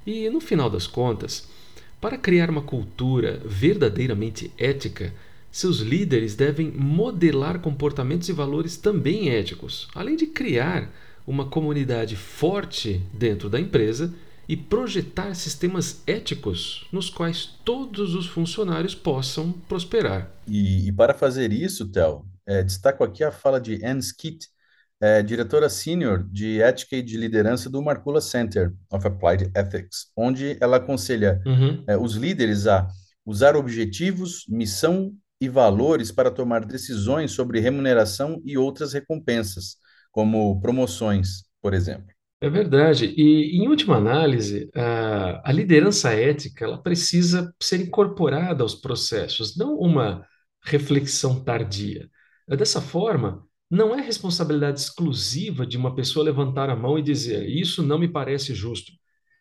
E, 0.07 0.29
no 0.29 0.39
final 0.39 0.69
das 0.69 0.87
contas, 0.87 1.49
para 1.99 2.17
criar 2.17 2.49
uma 2.49 2.61
cultura 2.61 3.41
verdadeiramente 3.43 4.49
ética, 4.57 5.13
seus 5.51 5.79
líderes 5.79 6.35
devem 6.35 6.71
modelar 6.71 7.59
comportamentos 7.59 8.29
e 8.29 8.33
valores 8.33 8.77
também 8.77 9.29
éticos, 9.29 9.87
além 9.95 10.15
de 10.15 10.27
criar 10.27 10.91
uma 11.25 11.49
comunidade 11.49 12.15
forte 12.15 13.03
dentro 13.13 13.49
da 13.49 13.59
empresa 13.59 14.13
e 14.47 14.57
projetar 14.57 15.35
sistemas 15.35 16.01
éticos 16.07 16.87
nos 16.91 17.09
quais 17.09 17.45
todos 17.63 18.15
os 18.15 18.25
funcionários 18.25 18.95
possam 18.95 19.51
prosperar. 19.51 20.31
E, 20.47 20.87
e 20.87 20.91
para 20.91 21.13
fazer 21.13 21.53
isso, 21.53 21.87
Tel, 21.91 22.25
é, 22.47 22.63
destaco 22.63 23.03
aqui 23.03 23.23
a 23.23 23.31
fala 23.31 23.61
de 23.61 23.85
Anne 23.85 23.99
Skitt, 23.99 24.47
é, 24.99 25.21
diretora 25.21 25.69
sênior 25.69 26.27
de 26.29 26.61
ética 26.61 26.95
e 26.95 27.03
de 27.03 27.15
liderança 27.15 27.69
do 27.69 27.81
Marcula 27.81 28.19
Center 28.19 28.73
of 28.91 29.05
Applied 29.05 29.51
Ethics, 29.55 30.07
onde 30.17 30.57
ela 30.59 30.77
aconselha 30.77 31.41
uhum. 31.45 31.83
é, 31.87 31.95
os 31.95 32.15
líderes 32.15 32.65
a 32.65 32.87
usar 33.23 33.55
objetivos, 33.55 34.45
missão 34.49 35.13
e 35.39 35.47
valores 35.47 36.11
para 36.11 36.31
tomar 36.31 36.65
decisões 36.65 37.31
sobre 37.31 37.59
remuneração 37.59 38.41
e 38.43 38.57
outras 38.57 38.93
recompensas, 38.93 39.77
como 40.11 40.59
promoções, 40.61 41.43
por 41.61 41.73
exemplo. 41.73 42.13
É 42.41 42.49
verdade. 42.49 43.13
E, 43.17 43.57
em 43.57 43.67
última 43.67 43.97
análise, 43.97 44.69
a, 44.73 45.49
a 45.49 45.51
liderança 45.51 46.11
ética 46.13 46.65
ela 46.65 46.81
precisa 46.81 47.53
ser 47.61 47.81
incorporada 47.81 48.63
aos 48.63 48.75
processos, 48.75 49.57
não 49.57 49.75
uma 49.77 50.25
reflexão 50.63 51.43
tardia. 51.43 52.09
Dessa 52.47 52.81
forma, 52.81 53.45
não 53.69 53.93
é 53.93 54.01
responsabilidade 54.01 54.79
exclusiva 54.79 55.65
de 55.65 55.77
uma 55.77 55.93
pessoa 55.95 56.25
levantar 56.25 56.69
a 56.69 56.75
mão 56.75 56.97
e 56.97 57.03
dizer 57.03 57.47
isso 57.47 57.83
não 57.83 57.99
me 57.99 58.07
parece 58.07 58.53
justo. 58.55 58.91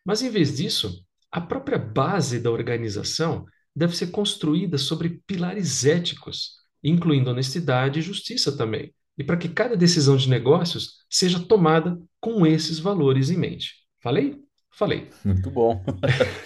Mas, 0.04 0.20
em 0.22 0.30
vez 0.30 0.56
disso, 0.56 1.04
a 1.30 1.40
própria 1.40 1.78
base 1.78 2.40
da 2.40 2.50
organização 2.50 3.46
deve 3.78 3.96
ser 3.96 4.08
construída 4.08 4.76
sobre 4.76 5.20
pilares 5.26 5.84
éticos, 5.84 6.56
incluindo 6.82 7.30
honestidade 7.30 7.98
e 7.98 8.02
justiça 8.02 8.56
também 8.56 8.92
e 9.18 9.24
para 9.24 9.36
que 9.36 9.48
cada 9.48 9.76
decisão 9.76 10.16
de 10.16 10.30
negócios 10.30 10.98
seja 11.10 11.40
tomada 11.40 12.00
com 12.20 12.46
esses 12.46 12.78
valores 12.78 13.30
em 13.30 13.36
mente. 13.36 13.74
Falei? 14.00 14.36
Falei. 14.70 15.10
Muito 15.24 15.50
bom. 15.50 15.84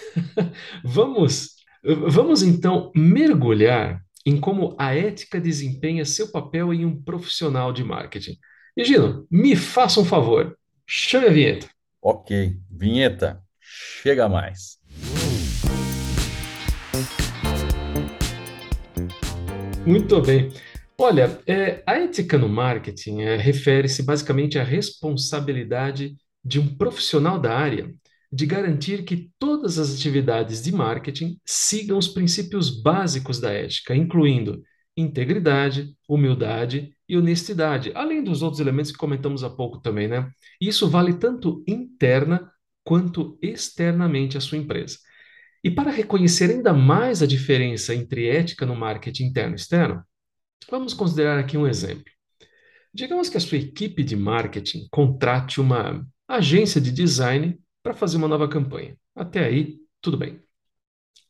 vamos, 0.82 1.50
vamos 1.84 2.42
então 2.42 2.90
mergulhar 2.96 4.02
em 4.24 4.40
como 4.40 4.74
a 4.78 4.94
ética 4.94 5.38
desempenha 5.38 6.04
seu 6.04 6.32
papel 6.32 6.72
em 6.72 6.86
um 6.86 7.00
profissional 7.00 7.72
de 7.72 7.84
marketing. 7.84 8.38
E 8.74 8.84
Gino, 8.84 9.26
me 9.30 9.54
faça 9.54 10.00
um 10.00 10.04
favor, 10.04 10.56
chame 10.86 11.26
a 11.26 11.30
vinheta. 11.30 11.68
Ok, 12.00 12.56
vinheta, 12.70 13.42
chega 13.60 14.28
mais. 14.28 14.78
Muito 19.84 20.20
bem. 20.20 20.48
Olha, 20.96 21.40
é, 21.44 21.82
a 21.84 21.94
ética 21.94 22.38
no 22.38 22.48
marketing 22.48 23.22
é, 23.22 23.36
refere-se 23.36 24.02
basicamente 24.04 24.58
à 24.58 24.62
responsabilidade 24.62 26.14
de 26.44 26.60
um 26.60 26.76
profissional 26.76 27.38
da 27.38 27.56
área 27.56 27.92
de 28.32 28.46
garantir 28.46 29.04
que 29.04 29.30
todas 29.38 29.78
as 29.78 29.92
atividades 29.92 30.62
de 30.62 30.72
marketing 30.72 31.36
sigam 31.44 31.98
os 31.98 32.06
princípios 32.06 32.70
básicos 32.70 33.40
da 33.40 33.50
ética, 33.52 33.94
incluindo 33.94 34.62
integridade, 34.96 35.92
humildade 36.08 36.94
e 37.08 37.16
honestidade, 37.16 37.90
além 37.94 38.22
dos 38.22 38.40
outros 38.40 38.60
elementos 38.60 38.92
que 38.92 38.98
comentamos 38.98 39.42
há 39.42 39.50
pouco 39.50 39.80
também, 39.80 40.06
né? 40.06 40.30
Isso 40.60 40.88
vale 40.88 41.14
tanto 41.14 41.62
interna 41.66 42.50
quanto 42.84 43.38
externamente 43.42 44.38
à 44.38 44.40
sua 44.40 44.58
empresa. 44.58 44.98
E 45.64 45.70
para 45.70 45.90
reconhecer 45.90 46.50
ainda 46.50 46.72
mais 46.72 47.22
a 47.22 47.26
diferença 47.26 47.94
entre 47.94 48.28
ética 48.28 48.66
no 48.66 48.74
marketing 48.74 49.26
interno 49.26 49.54
e 49.54 49.56
externo, 49.56 50.02
vamos 50.70 50.92
considerar 50.92 51.38
aqui 51.38 51.56
um 51.56 51.66
exemplo. 51.66 52.12
Digamos 52.92 53.28
que 53.28 53.36
a 53.36 53.40
sua 53.40 53.58
equipe 53.58 54.02
de 54.02 54.16
marketing 54.16 54.88
contrate 54.90 55.60
uma 55.60 56.06
agência 56.28 56.80
de 56.80 56.90
design 56.90 57.58
para 57.82 57.94
fazer 57.94 58.16
uma 58.16 58.28
nova 58.28 58.48
campanha. 58.48 58.96
Até 59.14 59.44
aí, 59.44 59.78
tudo 60.00 60.16
bem. 60.16 60.40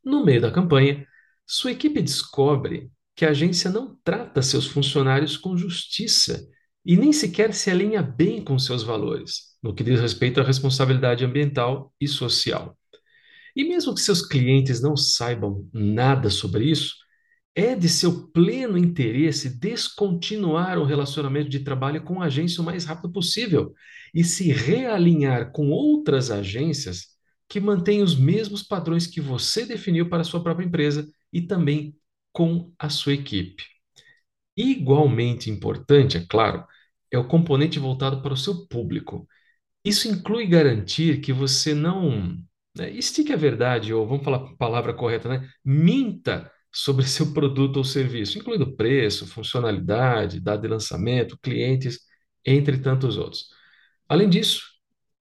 No 0.05 0.25
meio 0.25 0.41
da 0.41 0.51
campanha, 0.51 1.07
sua 1.47 1.73
equipe 1.73 2.01
descobre 2.01 2.91
que 3.15 3.25
a 3.25 3.31
agência 3.31 3.71
não 3.71 3.97
trata 4.03 4.43
seus 4.43 4.67
funcionários 4.67 5.37
com 5.37 5.57
justiça 5.57 6.49
e 6.85 6.97
nem 6.97 7.13
sequer 7.13 7.53
se 7.55 7.71
alinha 7.71 8.03
bem 8.03 8.43
com 8.43 8.59
seus 8.59 8.83
valores, 8.83 9.57
no 9.63 9.75
que 9.75 9.85
diz 9.85 10.01
respeito 10.01 10.41
à 10.41 10.45
responsabilidade 10.45 11.25
ambiental 11.25 11.95
e 12.01 12.09
social. 12.09 12.77
E 13.55 13.65
mesmo 13.65 13.95
que 13.95 14.01
seus 14.01 14.25
clientes 14.25 14.81
não 14.81 14.97
saibam 14.97 15.69
nada 15.73 16.31
sobre 16.31 16.65
isso, 16.71 16.95
é 17.55 17.75
de 17.75 17.89
seu 17.89 18.29
pleno 18.29 18.79
interesse 18.79 19.59
descontinuar 19.59 20.79
o 20.79 20.85
relacionamento 20.85 21.51
de 21.51 21.61
trabalho 21.61 22.03
com 22.03 22.23
a 22.23 22.27
agência 22.27 22.63
o 22.63 22.65
mais 22.65 22.85
rápido 22.85 23.13
possível 23.13 23.75
e 24.15 24.25
se 24.25 24.51
realinhar 24.51 25.53
com 25.53 25.71
outras 25.71 26.31
agências 26.31 27.09
que 27.49 27.61
mantêm 27.61 28.03
os 28.03 28.17
mesmos 28.17 28.63
padrões 28.63 29.07
que 29.07 29.21
você 29.21 29.67
definiu 29.67 30.09
para 30.09 30.23
a 30.23 30.25
sua 30.25 30.43
própria 30.43 30.65
empresa 30.65 31.07
e 31.31 31.43
também 31.43 31.95
com 32.33 32.73
a 32.79 32.89
sua 32.89 33.13
equipe. 33.13 33.65
Igualmente 34.57 35.51
importante, 35.51 36.17
é 36.17 36.27
claro, 36.27 36.65
é 37.11 37.19
o 37.19 37.29
componente 37.29 37.79
voltado 37.79 38.23
para 38.23 38.33
o 38.33 38.37
seu 38.37 38.67
público. 38.67 39.29
Isso 39.85 40.09
inclui 40.09 40.47
garantir 40.47 41.21
que 41.21 41.33
você 41.33 41.75
não 41.75 42.39
né, 42.77 42.91
estique 42.91 43.33
a 43.33 43.37
verdade, 43.37 43.93
ou 43.93 44.07
vamos 44.07 44.25
falar 44.25 44.39
a 44.39 44.57
palavra 44.57 44.95
correta, 44.95 45.29
né? 45.29 45.49
Minta 45.65 46.51
sobre 46.73 47.05
seu 47.07 47.33
produto 47.33 47.77
ou 47.79 47.85
serviço, 47.85 48.39
incluindo 48.39 48.75
preço, 48.77 49.27
funcionalidade, 49.27 50.41
data 50.41 50.63
de 50.63 50.69
lançamento, 50.69 51.39
clientes, 51.43 52.01
entre 52.45 52.79
tantos 52.79 53.17
outros. 53.17 53.47
Além 54.09 54.29
disso, 54.29 54.63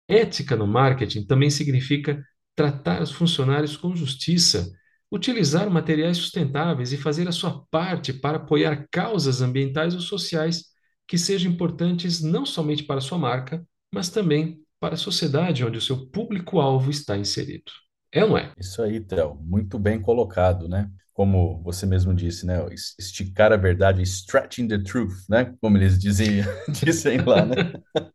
ética 0.07 0.55
no 0.55 0.67
marketing 0.67 1.25
também 1.25 1.49
significa 1.49 2.23
tratar 2.55 3.01
os 3.01 3.11
funcionários 3.11 3.77
com 3.77 3.95
justiça, 3.95 4.71
utilizar 5.11 5.69
materiais 5.69 6.17
sustentáveis 6.17 6.93
e 6.93 6.97
fazer 6.97 7.27
a 7.27 7.31
sua 7.31 7.65
parte 7.71 8.13
para 8.13 8.37
apoiar 8.37 8.87
causas 8.91 9.41
ambientais 9.41 9.93
ou 9.93 10.01
sociais 10.01 10.65
que 11.07 11.17
sejam 11.17 11.51
importantes 11.51 12.21
não 12.21 12.45
somente 12.45 12.83
para 12.83 12.99
a 12.99 13.01
sua 13.01 13.17
marca, 13.17 13.65
mas 13.93 14.09
também 14.09 14.61
para 14.81 14.95
a 14.95 14.97
sociedade 14.97 15.63
onde 15.63 15.77
o 15.77 15.81
seu 15.81 16.07
público-alvo 16.07 16.89
está 16.89 17.15
inserido. 17.15 17.71
É 18.11 18.23
ou 18.23 18.31
não 18.31 18.37
é? 18.37 18.51
Isso 18.57 18.81
aí, 18.81 18.99
Théo, 18.99 19.35
muito 19.35 19.77
bem 19.77 20.01
colocado, 20.01 20.67
né? 20.67 20.89
Como 21.13 21.61
você 21.61 21.85
mesmo 21.85 22.13
disse, 22.15 22.45
né? 22.47 22.57
Esticar 22.99 23.53
a 23.53 23.57
verdade, 23.57 24.01
stretching 24.01 24.67
the 24.67 24.79
truth, 24.79 25.13
né? 25.29 25.53
Como 25.61 25.77
eles 25.77 25.99
dizem, 25.99 26.41
dizem 26.83 27.21
lá, 27.23 27.45
né? 27.45 27.55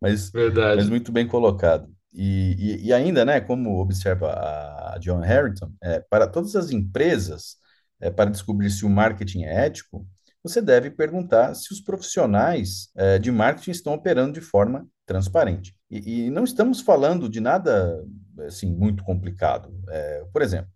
Mas, 0.00 0.30
Verdade. 0.30 0.76
mas 0.76 0.88
muito 0.88 1.12
bem 1.12 1.26
colocado. 1.26 1.88
E, 2.12 2.56
e, 2.82 2.86
e 2.88 2.92
ainda, 2.92 3.24
né, 3.24 3.40
como 3.40 3.80
observa 3.80 4.32
a 4.32 4.98
John 5.00 5.20
Harrington, 5.20 5.72
é, 5.82 6.00
para 6.00 6.26
todas 6.26 6.54
as 6.56 6.70
empresas, 6.70 7.56
é, 8.00 8.10
para 8.10 8.30
descobrir 8.30 8.70
se 8.70 8.84
o 8.84 8.90
marketing 8.90 9.44
é 9.44 9.66
ético, 9.66 10.06
você 10.42 10.60
deve 10.60 10.90
perguntar 10.90 11.54
se 11.54 11.72
os 11.72 11.80
profissionais 11.80 12.90
é, 12.96 13.18
de 13.18 13.30
marketing 13.30 13.70
estão 13.70 13.94
operando 13.94 14.32
de 14.34 14.40
forma 14.40 14.86
transparente. 15.06 15.74
E, 15.92 16.24
e, 16.24 16.30
não 16.30 16.42
estamos 16.42 16.80
falando 16.80 17.28
de 17.28 17.38
nada 17.38 18.02
assim 18.46 18.74
muito 18.74 19.04
complicado. 19.04 19.70
É, 19.90 20.24
por 20.32 20.40
exemplo, 20.40 20.70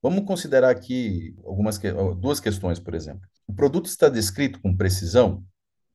vamos 0.00 0.24
considerar 0.24 0.70
aqui 0.70 1.34
algumas 1.44 1.76
que, 1.76 1.90
duas 2.16 2.38
questões, 2.38 2.78
por 2.78 2.94
exemplo. 2.94 3.22
O 3.48 3.52
produto 3.52 3.86
está 3.86 4.08
descrito 4.08 4.60
com 4.60 4.76
precisão, 4.76 5.44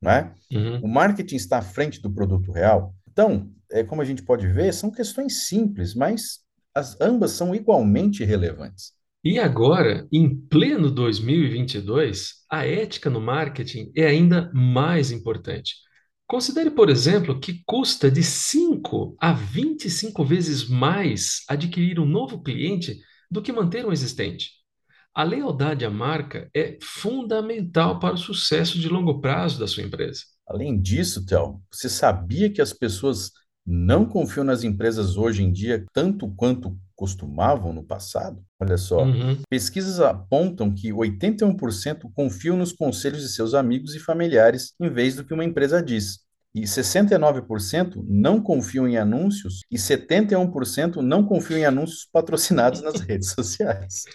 né? 0.02 0.34
Uhum. 0.52 0.82
O 0.82 0.88
marketing 0.90 1.38
está 1.38 1.60
à 1.60 1.62
frente 1.62 2.02
do 2.02 2.12
produto 2.12 2.52
real. 2.52 2.94
Então, 3.10 3.50
é, 3.72 3.82
como 3.82 4.02
a 4.02 4.06
gente 4.06 4.22
pode 4.22 4.46
ver, 4.46 4.74
são 4.74 4.92
questões 4.92 5.48
simples, 5.48 5.96
mas 5.96 6.40
as 6.76 7.00
ambas 7.00 7.32
são 7.32 7.56
igualmente 7.56 8.26
relevantes. 8.26 8.92
E 9.24 9.40
agora, 9.40 10.06
em 10.12 10.36
pleno 10.36 10.92
2022, 10.92 12.46
a 12.52 12.68
ética 12.68 13.10
no 13.10 13.22
marketing 13.22 13.90
é 13.96 14.06
ainda 14.06 14.52
mais 14.54 15.12
importante. 15.12 15.76
Considere, 16.28 16.72
por 16.72 16.90
exemplo, 16.90 17.40
que 17.40 17.62
custa 17.66 18.10
de 18.10 18.24
5 18.24 19.16
a 19.20 19.32
25 19.32 20.26
vezes 20.26 20.68
mais 20.68 21.44
adquirir 21.48 22.00
um 22.00 22.06
novo 22.06 22.42
cliente 22.42 23.00
do 23.30 23.42
que 23.42 23.52
manter 23.52 23.86
um 23.86 23.92
existente. 23.92 24.52
A 25.14 25.24
lealdade 25.24 25.86
à 25.86 25.90
marca 25.90 26.50
é 26.54 26.78
fundamental 26.82 28.00
para 28.00 28.16
o 28.16 28.18
sucesso 28.18 28.80
de 28.80 28.90
longo 28.90 29.22
prazo 29.22 29.60
da 29.60 29.68
sua 29.68 29.84
empresa. 29.84 30.24
Além 30.48 30.82
disso, 30.82 31.26
Théo, 31.26 31.62
você 31.72 31.88
sabia 31.88 32.52
que 32.52 32.62
as 32.62 32.74
pessoas 32.74 33.32
não 33.66 34.06
confiam 34.06 34.44
nas 34.44 34.64
empresas 34.64 35.18
hoje 35.18 35.44
em 35.44 35.52
dia 35.52 35.86
tanto 35.94 36.30
quanto 36.36 36.78
costumavam 36.96 37.74
no 37.74 37.84
passado? 37.84 38.42
Olha 38.60 38.78
só, 38.78 39.04
Uhum. 39.04 39.38
pesquisas 39.50 40.00
apontam 40.00 40.74
que 40.74 40.92
81% 40.94 42.10
confiam 42.14 42.58
nos 42.58 42.72
conselhos 42.72 43.22
de 43.22 43.30
seus 43.30 43.54
amigos 43.54 43.96
e 43.96 44.00
familiares 44.00 44.74
em 44.80 44.90
vez 44.90 45.16
do 45.16 45.24
que 45.26 45.34
uma 45.34 45.44
empresa 45.46 45.82
diz. 45.84 46.20
E 46.54 46.66
69% 46.66 48.02
não 48.08 48.42
confiam 48.42 48.88
em 48.88 48.98
anúncios 48.98 49.62
e 49.70 49.78
71% 49.78 51.02
não 51.02 51.26
confiam 51.26 51.60
em 51.60 51.66
anúncios 51.66 52.08
patrocinados 52.12 52.82
nas 52.82 53.00
redes 53.02 53.32
sociais. 53.32 54.06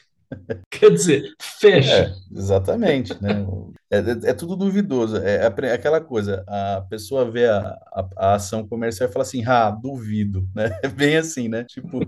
Quer 0.71 0.91
dizer, 0.93 1.33
fecha. 1.41 2.15
É, 2.33 2.39
exatamente, 2.39 3.21
né? 3.21 3.45
É, 3.91 3.99
é- 3.99 4.31
é 4.31 4.33
tudo 4.33 4.57
duvidoso. 4.57 5.17
É, 5.19 5.37
é 5.43 5.47
apre- 5.47 5.71
aquela 5.73 6.01
coisa, 6.01 6.45
a 6.47 6.81
pessoa 6.89 7.31
vê 7.31 7.47
a, 7.47 7.59
a, 7.93 8.09
a 8.17 8.35
ação 8.37 8.67
comercial 8.67 9.09
e 9.09 9.13
fala 9.13 9.25
assim, 9.25 9.45
ah, 9.45 9.71
duvido, 9.71 10.49
né? 10.55 10.71
É 10.85 10.89
bem 10.89 11.17
assim, 11.17 11.49
né? 11.49 11.65
Tipo, 11.65 12.01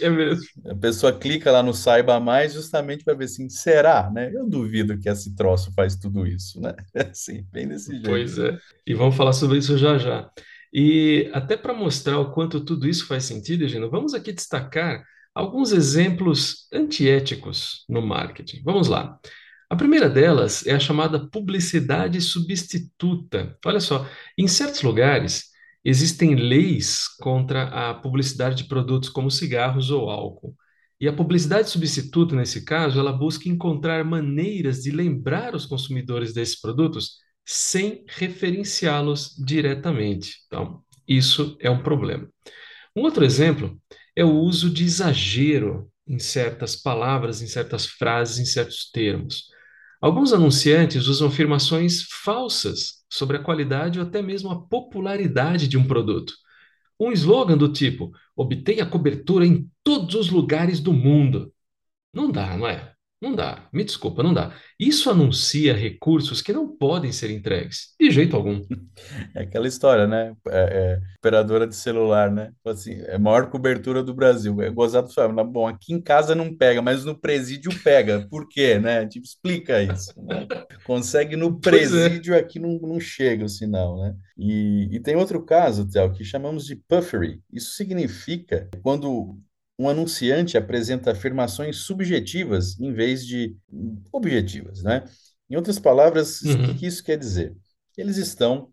É 0.00 0.08
mesmo. 0.08 0.44
a 0.70 0.74
pessoa 0.74 1.16
clica 1.18 1.50
lá 1.50 1.62
no 1.62 1.74
Saiba 1.74 2.20
Mais 2.20 2.52
justamente 2.52 3.04
para 3.04 3.14
ver 3.14 3.24
assim, 3.24 3.48
será, 3.48 4.10
né? 4.10 4.30
Eu 4.32 4.48
duvido 4.48 4.98
que 4.98 5.08
esse 5.08 5.34
troço 5.34 5.72
faz 5.74 5.96
tudo 5.96 6.26
isso, 6.26 6.60
né? 6.60 6.74
É 6.94 7.02
assim, 7.02 7.44
bem 7.52 7.66
desse 7.68 7.92
jeito. 7.92 8.08
Pois 8.08 8.38
é. 8.38 8.58
E 8.86 8.94
vamos 8.94 9.16
falar 9.16 9.32
sobre 9.32 9.58
isso 9.58 9.76
já 9.76 9.98
já. 9.98 10.30
E 10.72 11.30
até 11.32 11.56
para 11.56 11.72
mostrar 11.74 12.18
o 12.18 12.32
quanto 12.32 12.64
tudo 12.64 12.88
isso 12.88 13.06
faz 13.06 13.24
sentido, 13.24 13.64
Egino, 13.64 13.90
vamos 13.90 14.14
aqui 14.14 14.32
destacar 14.32 15.02
alguns 15.34 15.72
exemplos 15.72 16.66
antiéticos 16.72 17.84
no 17.88 18.02
marketing. 18.02 18.62
Vamos 18.64 18.88
lá. 18.88 19.18
A 19.70 19.76
primeira 19.76 20.08
delas 20.08 20.66
é 20.66 20.72
a 20.74 20.80
chamada 20.80 21.28
publicidade 21.28 22.20
substituta. 22.20 23.56
Olha 23.64 23.80
só, 23.80 24.06
em 24.36 24.48
certos 24.48 24.82
lugares 24.82 25.48
existem 25.84 26.34
leis 26.34 27.08
contra 27.20 27.64
a 27.64 27.94
publicidade 27.94 28.62
de 28.62 28.68
produtos 28.68 29.08
como 29.08 29.30
cigarros 29.30 29.90
ou 29.90 30.10
álcool. 30.10 30.54
E 31.00 31.06
a 31.06 31.12
publicidade 31.12 31.70
substituta, 31.70 32.34
nesse 32.34 32.64
caso, 32.64 32.98
ela 32.98 33.12
busca 33.12 33.48
encontrar 33.48 34.04
maneiras 34.04 34.82
de 34.82 34.90
lembrar 34.90 35.54
os 35.54 35.64
consumidores 35.64 36.32
desses 36.32 36.60
produtos 36.60 37.18
sem 37.46 38.04
referenciá-los 38.08 39.36
diretamente. 39.38 40.38
Então, 40.46 40.82
isso 41.06 41.56
é 41.60 41.70
um 41.70 41.82
problema. 41.82 42.28
Um 42.94 43.02
outro 43.02 43.24
exemplo 43.24 43.80
é 44.14 44.24
o 44.24 44.34
uso 44.34 44.68
de 44.68 44.84
exagero 44.84 45.88
em 46.06 46.18
certas 46.18 46.74
palavras, 46.74 47.40
em 47.40 47.46
certas 47.46 47.86
frases, 47.86 48.38
em 48.38 48.44
certos 48.44 48.90
termos. 48.90 49.44
Alguns 50.00 50.32
anunciantes 50.32 51.06
usam 51.06 51.28
afirmações 51.28 52.02
falsas 52.24 52.97
sobre 53.08 53.36
a 53.36 53.42
qualidade 53.42 53.98
ou 53.98 54.06
até 54.06 54.22
mesmo 54.22 54.50
a 54.50 54.66
popularidade 54.66 55.68
de 55.68 55.78
um 55.78 55.86
produto. 55.86 56.34
Um 57.00 57.12
slogan 57.12 57.56
do 57.56 57.72
tipo: 57.72 58.12
obtenha 58.36 58.86
cobertura 58.86 59.46
em 59.46 59.70
todos 59.82 60.14
os 60.14 60.30
lugares 60.30 60.80
do 60.80 60.92
mundo. 60.92 61.52
Não 62.12 62.30
dá, 62.30 62.56
não 62.56 62.66
é? 62.66 62.94
Não 63.20 63.34
dá, 63.34 63.68
me 63.72 63.82
desculpa, 63.82 64.22
não 64.22 64.32
dá. 64.32 64.54
Isso 64.78 65.10
anuncia 65.10 65.74
recursos 65.74 66.40
que 66.40 66.52
não 66.52 66.68
podem 66.68 67.10
ser 67.10 67.32
entregues, 67.32 67.94
de 67.98 68.10
jeito 68.10 68.36
algum. 68.36 68.62
É 69.34 69.42
aquela 69.42 69.68
história, 69.68 70.06
né? 70.06 70.34
É, 70.48 70.58
é, 70.58 71.00
operadora 71.18 71.66
de 71.66 71.74
celular, 71.74 72.30
né? 72.30 72.52
Assim, 72.66 72.94
é 73.02 73.14
a 73.14 73.18
maior 73.18 73.48
cobertura 73.48 74.02
do 74.02 74.12
Brasil. 74.12 74.60
É 74.60 74.70
gozado. 74.70 75.08
Mas, 75.32 75.46
Bom, 75.48 75.66
aqui 75.66 75.92
em 75.92 76.00
casa 76.00 76.34
não 76.34 76.54
pega, 76.54 76.82
mas 76.82 77.04
no 77.04 77.18
presídio 77.18 77.70
pega. 77.82 78.26
Por 78.28 78.48
quê, 78.48 78.78
né? 78.78 79.06
Tipo, 79.06 79.24
explica 79.24 79.82
isso. 79.82 80.12
né? 80.22 80.46
Consegue 80.84 81.36
no 81.36 81.48
é. 81.48 81.60
presídio, 81.60 82.36
aqui 82.36 82.58
não, 82.58 82.78
não 82.80 83.00
chega 83.00 83.44
o 83.44 83.48
sinal, 83.48 84.00
né? 84.00 84.14
E, 84.36 84.88
e 84.92 85.00
tem 85.00 85.16
outro 85.16 85.42
caso, 85.42 85.88
Théo, 85.88 86.12
que 86.12 86.24
chamamos 86.24 86.66
de 86.66 86.76
puffery. 86.76 87.40
Isso 87.52 87.72
significa 87.72 88.68
quando 88.82 89.38
um 89.78 89.88
anunciante 89.88 90.56
apresenta 90.58 91.12
afirmações 91.12 91.76
subjetivas 91.78 92.78
em 92.80 92.92
vez 92.92 93.24
de 93.26 93.56
objetivas, 94.12 94.82
né? 94.82 95.04
Em 95.48 95.56
outras 95.56 95.78
palavras, 95.78 96.40
o 96.42 96.44
que 96.44 96.50
Uhum. 96.52 96.76
isso 96.82 97.02
quer 97.04 97.16
dizer? 97.16 97.54
Eles 97.96 98.16
estão 98.16 98.70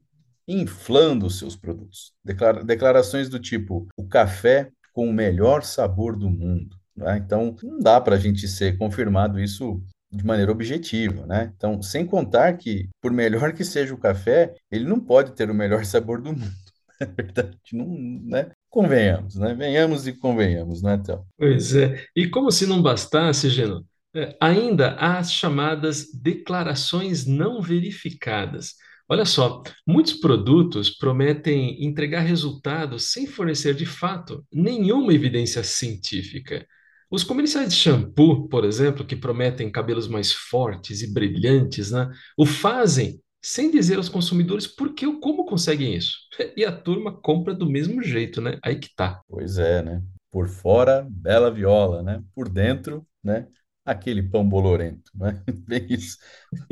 inflando 0.47 1.25
os 1.25 1.37
seus 1.39 1.55
produtos. 1.55 2.13
Declara- 2.23 2.63
declarações 2.63 3.29
do 3.29 3.39
tipo: 3.39 3.87
o 3.97 4.07
café 4.07 4.69
com 4.93 5.07
o 5.09 5.13
melhor 5.13 5.63
sabor 5.63 6.15
do 6.17 6.29
mundo. 6.29 6.75
né? 6.95 7.17
Então, 7.17 7.53
não 7.61 7.79
dá 7.79 7.99
para 7.99 8.15
a 8.15 8.19
gente 8.19 8.47
ser 8.47 8.77
confirmado 8.77 9.37
isso 9.37 9.83
de 10.09 10.25
maneira 10.25 10.49
objetiva, 10.49 11.25
né? 11.27 11.51
Então, 11.57 11.81
sem 11.81 12.05
contar 12.05 12.53
que, 12.53 12.87
por 13.01 13.11
melhor 13.11 13.51
que 13.51 13.65
seja 13.65 13.93
o 13.93 13.97
café, 13.97 14.53
ele 14.71 14.85
não 14.85 14.97
pode 14.97 15.33
ter 15.33 15.49
o 15.49 15.53
melhor 15.53 15.83
sabor 15.83 16.21
do 16.21 16.31
mundo. 16.31 16.53
É 17.01 17.05
verdade, 17.05 17.59
não, 17.73 17.87
né? 18.23 18.51
Convenhamos, 18.69 19.35
né? 19.35 19.53
Venhamos 19.53 20.07
e 20.07 20.13
convenhamos, 20.13 20.81
né, 20.81 20.97
Théo? 20.97 21.25
Pois 21.37 21.75
é. 21.75 22.05
E 22.15 22.27
como 22.27 22.51
se 22.51 22.65
não 22.65 22.81
bastasse, 22.81 23.49
Geno, 23.49 23.85
é, 24.15 24.35
ainda 24.39 24.91
há 24.91 25.17
as 25.17 25.31
chamadas 25.31 26.07
declarações 26.13 27.25
não 27.25 27.61
verificadas. 27.61 28.75
Olha 29.07 29.25
só, 29.25 29.61
muitos 29.85 30.13
produtos 30.13 30.89
prometem 30.89 31.85
entregar 31.85 32.21
resultados 32.21 33.11
sem 33.11 33.27
fornecer 33.27 33.75
de 33.75 33.85
fato 33.85 34.43
nenhuma 34.51 35.13
evidência 35.13 35.63
científica. 35.63 36.65
Os 37.11 37.23
comerciais 37.23 37.69
de 37.69 37.75
shampoo, 37.75 38.47
por 38.47 38.65
exemplo, 38.65 39.05
que 39.05 39.15
prometem 39.15 39.71
cabelos 39.71 40.07
mais 40.07 40.31
fortes 40.31 41.01
e 41.03 41.13
brilhantes, 41.13 41.91
né, 41.91 42.09
o 42.35 42.45
fazem 42.45 43.21
sem 43.45 43.71
dizer 43.71 43.97
aos 43.97 44.09
consumidores 44.09 44.67
por 44.67 44.93
que 44.93 45.05
ou 45.05 45.19
como 45.19 45.45
conseguem 45.45 45.95
isso. 45.95 46.17
E 46.57 46.65
a 46.65 46.71
turma 46.71 47.11
compra 47.21 47.53
do 47.53 47.69
mesmo 47.69 48.01
jeito, 48.01 48.41
né? 48.41 48.57
Aí 48.63 48.77
que 48.77 48.89
tá. 48.95 49.21
Pois 49.27 49.57
é, 49.57 49.81
né? 49.81 50.03
Por 50.31 50.47
fora, 50.47 51.05
bela 51.09 51.51
viola, 51.51 52.03
né? 52.03 52.23
Por 52.33 52.49
dentro, 52.49 53.05
né? 53.23 53.47
Aquele 53.85 54.23
pão 54.23 54.47
bolorento, 54.47 55.11
né? 55.15 55.43
Bem 55.67 55.85
isso. 55.89 56.17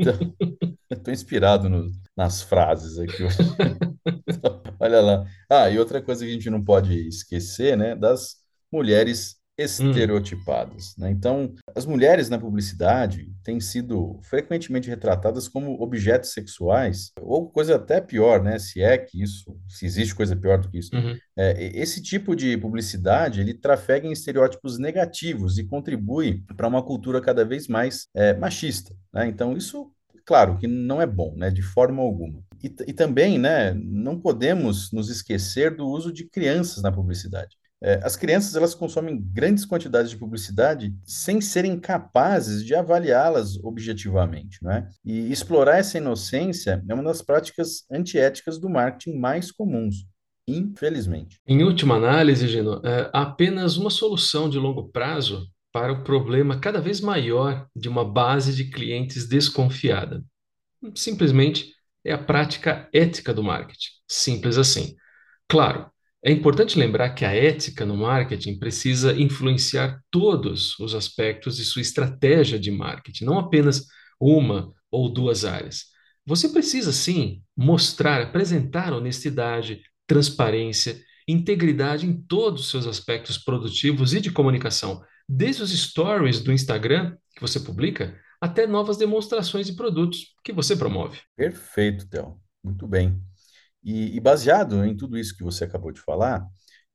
Então, 0.00 0.18
tô 1.04 1.10
inspirado 1.10 1.68
no- 1.68 1.90
nas 2.16 2.42
frases 2.42 2.98
aqui 2.98 3.24
hoje. 3.24 3.38
Olha 4.80 5.00
lá. 5.00 5.24
Ah, 5.50 5.70
e 5.70 5.78
outra 5.78 6.02
coisa 6.02 6.24
que 6.24 6.30
a 6.30 6.34
gente 6.34 6.50
não 6.50 6.62
pode 6.64 7.08
esquecer, 7.08 7.76
né, 7.76 7.94
das 7.96 8.36
mulheres 8.72 9.36
Hum. 9.58 9.90
estereotipadas, 9.90 10.96
né? 10.98 11.10
Então, 11.10 11.54
as 11.76 11.86
mulheres 11.86 12.28
na 12.28 12.38
publicidade 12.38 13.32
têm 13.44 13.60
sido 13.60 14.18
frequentemente 14.22 14.88
retratadas 14.88 15.46
como 15.46 15.80
objetos 15.80 16.32
sexuais, 16.32 17.12
ou 17.20 17.48
coisa 17.48 17.76
até 17.76 18.00
pior, 18.00 18.42
né? 18.42 18.58
Se 18.58 18.82
é 18.82 18.98
que 18.98 19.22
isso, 19.22 19.56
se 19.68 19.86
existe 19.86 20.14
coisa 20.14 20.34
pior 20.34 20.58
do 20.58 20.68
que 20.68 20.78
isso. 20.78 20.94
Uhum. 20.94 21.16
É, 21.36 21.70
esse 21.78 22.02
tipo 22.02 22.34
de 22.34 22.56
publicidade, 22.56 23.40
ele 23.40 23.54
trafega 23.54 24.08
em 24.08 24.12
estereótipos 24.12 24.78
negativos 24.78 25.56
e 25.56 25.64
contribui 25.64 26.42
para 26.56 26.66
uma 26.66 26.82
cultura 26.82 27.20
cada 27.20 27.44
vez 27.44 27.68
mais 27.68 28.08
é, 28.12 28.34
machista, 28.34 28.92
né? 29.12 29.26
Então, 29.26 29.56
isso 29.56 29.90
Claro 30.26 30.56
que 30.56 30.66
não 30.66 31.02
é 31.02 31.06
bom, 31.06 31.34
né, 31.36 31.50
de 31.50 31.60
forma 31.60 32.02
alguma. 32.02 32.42
E, 32.62 32.74
e 32.86 32.92
também, 32.94 33.38
né, 33.38 33.74
não 33.74 34.18
podemos 34.18 34.90
nos 34.90 35.10
esquecer 35.10 35.76
do 35.76 35.86
uso 35.86 36.10
de 36.10 36.24
crianças 36.24 36.82
na 36.82 36.90
publicidade. 36.90 37.56
É, 37.84 38.00
as 38.02 38.16
crianças, 38.16 38.56
elas 38.56 38.74
consomem 38.74 39.20
grandes 39.20 39.66
quantidades 39.66 40.10
de 40.10 40.16
publicidade 40.16 40.94
sem 41.04 41.38
serem 41.42 41.78
capazes 41.78 42.64
de 42.64 42.74
avaliá-las 42.74 43.62
objetivamente, 43.62 44.56
não 44.62 44.72
é? 44.72 44.88
E 45.04 45.30
explorar 45.30 45.76
essa 45.76 45.98
inocência 45.98 46.82
é 46.88 46.94
uma 46.94 47.02
das 47.02 47.20
práticas 47.20 47.84
antiéticas 47.92 48.58
do 48.58 48.70
marketing 48.70 49.18
mais 49.18 49.52
comuns, 49.52 50.06
infelizmente. 50.48 51.38
Em 51.46 51.62
última 51.62 51.96
análise, 51.96 52.48
Gino, 52.48 52.80
é, 52.82 53.10
apenas 53.12 53.76
uma 53.76 53.90
solução 53.90 54.48
de 54.48 54.58
longo 54.58 54.88
prazo 54.88 55.46
para 55.70 55.92
o 55.92 56.02
problema 56.02 56.58
cada 56.58 56.80
vez 56.80 57.02
maior 57.02 57.68
de 57.76 57.90
uma 57.90 58.04
base 58.04 58.54
de 58.54 58.70
clientes 58.70 59.28
desconfiada. 59.28 60.24
Simplesmente 60.94 61.74
é 62.02 62.14
a 62.14 62.18
prática 62.18 62.88
ética 62.94 63.34
do 63.34 63.42
marketing. 63.42 63.90
Simples 64.08 64.56
assim. 64.56 64.96
Claro, 65.46 65.90
é 66.26 66.32
importante 66.32 66.78
lembrar 66.78 67.10
que 67.10 67.22
a 67.22 67.34
ética 67.34 67.84
no 67.84 67.98
marketing 67.98 68.58
precisa 68.58 69.12
influenciar 69.12 70.00
todos 70.10 70.78
os 70.80 70.94
aspectos 70.94 71.58
de 71.58 71.64
sua 71.66 71.82
estratégia 71.82 72.58
de 72.58 72.70
marketing, 72.70 73.26
não 73.26 73.38
apenas 73.38 73.86
uma 74.18 74.72
ou 74.90 75.12
duas 75.12 75.44
áreas. 75.44 75.84
Você 76.24 76.48
precisa, 76.48 76.92
sim, 76.92 77.42
mostrar, 77.54 78.22
apresentar 78.22 78.94
honestidade, 78.94 79.82
transparência, 80.06 80.98
integridade 81.28 82.06
em 82.06 82.14
todos 82.14 82.62
os 82.62 82.70
seus 82.70 82.86
aspectos 82.86 83.36
produtivos 83.36 84.14
e 84.14 84.20
de 84.20 84.30
comunicação, 84.30 85.02
desde 85.28 85.62
os 85.62 85.78
stories 85.78 86.40
do 86.40 86.52
Instagram 86.52 87.18
que 87.34 87.42
você 87.42 87.60
publica 87.60 88.18
até 88.40 88.66
novas 88.66 88.96
demonstrações 88.96 89.66
de 89.66 89.74
produtos 89.74 90.34
que 90.42 90.54
você 90.54 90.74
promove. 90.74 91.20
Perfeito, 91.36 92.08
Theo. 92.08 92.40
Muito 92.62 92.86
bem. 92.86 93.20
E, 93.84 94.16
e 94.16 94.20
baseado 94.20 94.84
em 94.84 94.96
tudo 94.96 95.18
isso 95.18 95.36
que 95.36 95.44
você 95.44 95.64
acabou 95.64 95.92
de 95.92 96.00
falar, 96.00 96.46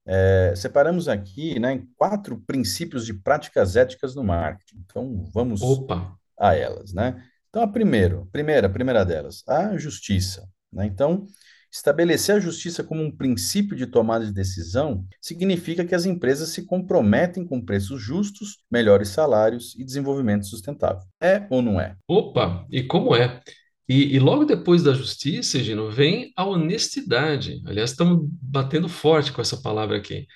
é, 0.05 0.53
separamos 0.55 1.07
aqui, 1.07 1.59
né, 1.59 1.73
em 1.73 1.87
quatro 1.95 2.41
princípios 2.47 3.05
de 3.05 3.13
práticas 3.13 3.75
éticas 3.75 4.15
no 4.15 4.23
marketing. 4.23 4.83
Então, 4.83 5.23
vamos 5.31 5.61
Opa, 5.61 6.17
a 6.39 6.55
elas, 6.55 6.93
né? 6.93 7.23
Então, 7.49 7.61
a 7.61 7.67
primeiro, 7.67 8.27
primeira, 8.31 8.67
a 8.67 8.69
primeira 8.69 9.05
delas, 9.05 9.43
a 9.47 9.77
justiça, 9.77 10.47
né? 10.71 10.85
Então, 10.85 11.27
estabelecer 11.71 12.35
a 12.35 12.39
justiça 12.39 12.83
como 12.83 13.03
um 13.03 13.15
princípio 13.15 13.75
de 13.75 13.85
tomada 13.85 14.25
de 14.25 14.33
decisão 14.33 15.05
significa 15.21 15.85
que 15.85 15.93
as 15.93 16.05
empresas 16.05 16.49
se 16.49 16.65
comprometem 16.65 17.45
com 17.45 17.63
preços 17.63 18.01
justos, 18.01 18.63
melhores 18.71 19.09
salários 19.09 19.75
e 19.77 19.83
desenvolvimento 19.83 20.47
sustentável. 20.47 21.03
É 21.21 21.45
ou 21.49 21.61
não 21.61 21.79
é? 21.79 21.95
opa, 22.07 22.65
e 22.71 22.83
como 22.83 23.15
é? 23.15 23.41
E, 23.89 24.15
e 24.15 24.19
logo 24.19 24.45
depois 24.45 24.83
da 24.83 24.93
justiça, 24.93 25.59
Gino, 25.59 25.91
vem 25.91 26.31
a 26.37 26.45
honestidade. 26.45 27.61
Aliás, 27.65 27.91
estamos 27.91 28.19
batendo 28.41 28.87
forte 28.89 29.31
com 29.33 29.41
essa 29.41 29.57
palavra 29.61 29.97
aqui. 29.97 30.27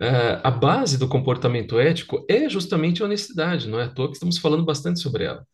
Eh, 0.00 0.40
a 0.42 0.50
base 0.50 0.98
do 0.98 1.08
comportamento 1.08 1.78
ético 1.78 2.24
é 2.28 2.48
justamente 2.48 3.02
a 3.02 3.06
honestidade, 3.06 3.68
não 3.68 3.78
é 3.78 3.84
à 3.84 3.88
toa 3.90 4.08
que 4.08 4.14
estamos 4.14 4.38
falando 4.38 4.64
bastante 4.64 5.00
sobre 5.00 5.24
ela. 5.24 5.46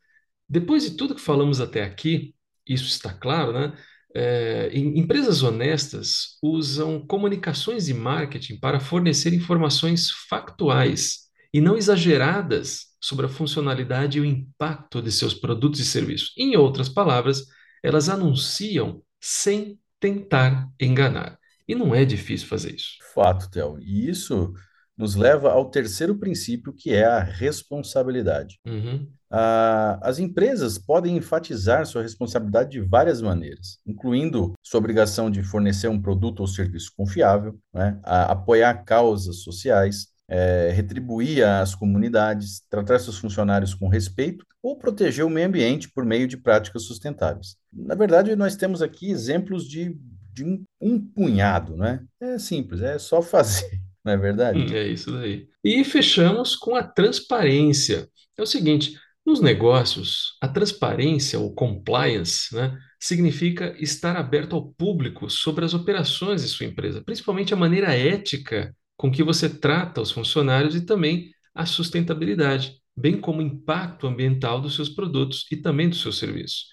Depois 0.49 0.83
de 0.85 0.97
tudo 0.97 1.15
que 1.15 1.21
falamos 1.21 1.61
até 1.61 1.83
aqui, 1.85 2.35
isso 2.67 2.87
está 2.87 3.13
claro, 3.13 3.53
né? 3.53 3.73
É, 4.15 4.71
em- 4.73 4.99
empresas 4.99 5.43
honestas 5.43 6.39
usam 6.43 7.07
comunicações 7.07 7.89
e 7.89 7.95
marketing 7.95 8.59
para 8.59 8.81
fornecer 8.81 9.35
informações 9.35 10.11
factuais 10.29 11.29
e 11.53 11.61
não 11.61 11.77
exageradas 11.77 12.88
sobre 13.01 13.27
a 13.27 13.29
funcionalidade 13.29 14.19
e 14.19 14.21
o 14.21 14.25
impacto 14.25 15.01
de 15.01 15.13
seus 15.13 15.35
produtos 15.35 15.81
e 15.81 15.85
serviços. 15.85 16.33
Em 16.37 16.57
outras 16.57 16.89
palavras, 16.89 17.45
elas 17.83 18.09
anunciam 18.09 19.03
sem 19.21 19.79
tentar 20.01 20.69
enganar. 20.81 21.39
E 21.67 21.75
não 21.75 21.95
é 21.95 22.05
difícil 22.05 22.49
fazer 22.49 22.75
isso. 22.75 22.97
Fato, 23.15 23.51
Theo. 23.51 23.79
E 23.81 24.09
isso 24.09 24.53
nos 24.97 25.15
leva 25.15 25.53
ao 25.53 25.71
terceiro 25.71 26.19
princípio, 26.19 26.73
que 26.73 26.93
é 26.93 27.05
a 27.05 27.21
responsabilidade. 27.21 28.59
Uhum. 28.67 29.09
Ah, 29.31 29.99
as 30.03 30.19
empresas 30.19 30.79
podem 30.79 31.17
enfatizar 31.17 31.87
sua 31.87 32.03
responsabilidade 32.03 32.71
de 32.71 32.81
várias 32.81 33.21
maneiras, 33.21 33.79
incluindo 33.87 34.55
sua 34.63 34.79
obrigação 34.79 35.31
de 35.31 35.43
fornecer 35.43 35.89
um 35.89 36.01
produto 36.01 36.41
ou 36.41 36.47
serviço 36.47 36.93
confiável, 36.97 37.59
né, 37.73 38.01
a- 38.03 38.33
apoiar 38.33 38.85
causas 38.85 39.43
sociais, 39.43 40.09
eh, 40.29 40.71
retribuir 40.75 41.45
às 41.45 41.75
comunidades, 41.75 42.63
tratar 42.69 42.99
seus 42.99 43.19
funcionários 43.19 43.75
com 43.75 43.89
respeito 43.89 44.45
ou 44.63 44.77
proteger 44.79 45.25
o 45.25 45.31
meio 45.31 45.47
ambiente 45.49 45.91
por 45.91 46.05
meio 46.05 46.27
de 46.29 46.37
práticas 46.37 46.83
sustentáveis. 46.85 47.57
Na 47.73 47.95
verdade, 47.95 48.35
nós 48.37 48.57
temos 48.57 48.83
aqui 48.83 49.11
exemplos 49.11 49.65
de, 49.69 49.97
de 50.33 50.45
um, 50.45 50.65
um 50.81 51.01
punhado, 51.01 51.77
né? 51.77 52.05
É 52.21 52.39
simples, 52.39 52.81
é 52.83 52.99
só 52.99 53.23
fazer, 53.23 53.81
não 54.05 54.13
é 54.13 54.17
Hum, 54.17 54.19
verdade? 54.19 54.69
É 54.73 54.87
isso 54.89 55.13
daí. 55.13 55.49
E 55.63 55.85
fechamos 55.85 56.57
com 56.57 56.75
a 56.75 56.83
transparência. 56.83 58.09
É 58.37 58.43
o 58.43 58.47
seguinte, 58.47 58.99
nos 59.27 59.41
negócios, 59.41 60.37
a 60.41 60.49
transparência 60.49 61.39
ou 61.39 61.55
compliance, 61.55 62.55
né, 62.55 62.79
significa 62.99 63.75
estar 63.79 64.17
aberto 64.17 64.57
ao 64.57 64.73
público 64.73 65.29
sobre 65.29 65.65
as 65.65 65.75
operações 65.75 66.43
de 66.43 66.49
sua 66.49 66.67
empresa, 66.67 67.03
principalmente 67.05 67.53
a 67.53 67.57
maneira 67.57 67.93
ética 67.95 68.75
com 68.99 69.11
que 69.11 69.23
você 69.23 69.49
trata 69.49 70.03
os 70.03 70.11
funcionários 70.11 70.75
e 70.75 70.83
também 70.83 71.33
a 71.55 71.65
sustentabilidade. 71.65 72.77
bem 72.97 73.21
como 73.21 73.39
o 73.39 73.43
impacto 73.43 74.09
ambiental 74.09 74.61
dos 74.61 74.75
seus 74.75 74.89
produtos 74.89 75.47
e 75.53 75.57
também 75.57 75.89
dos 75.89 76.03
seus 76.03 76.19
serviços. 76.19 76.67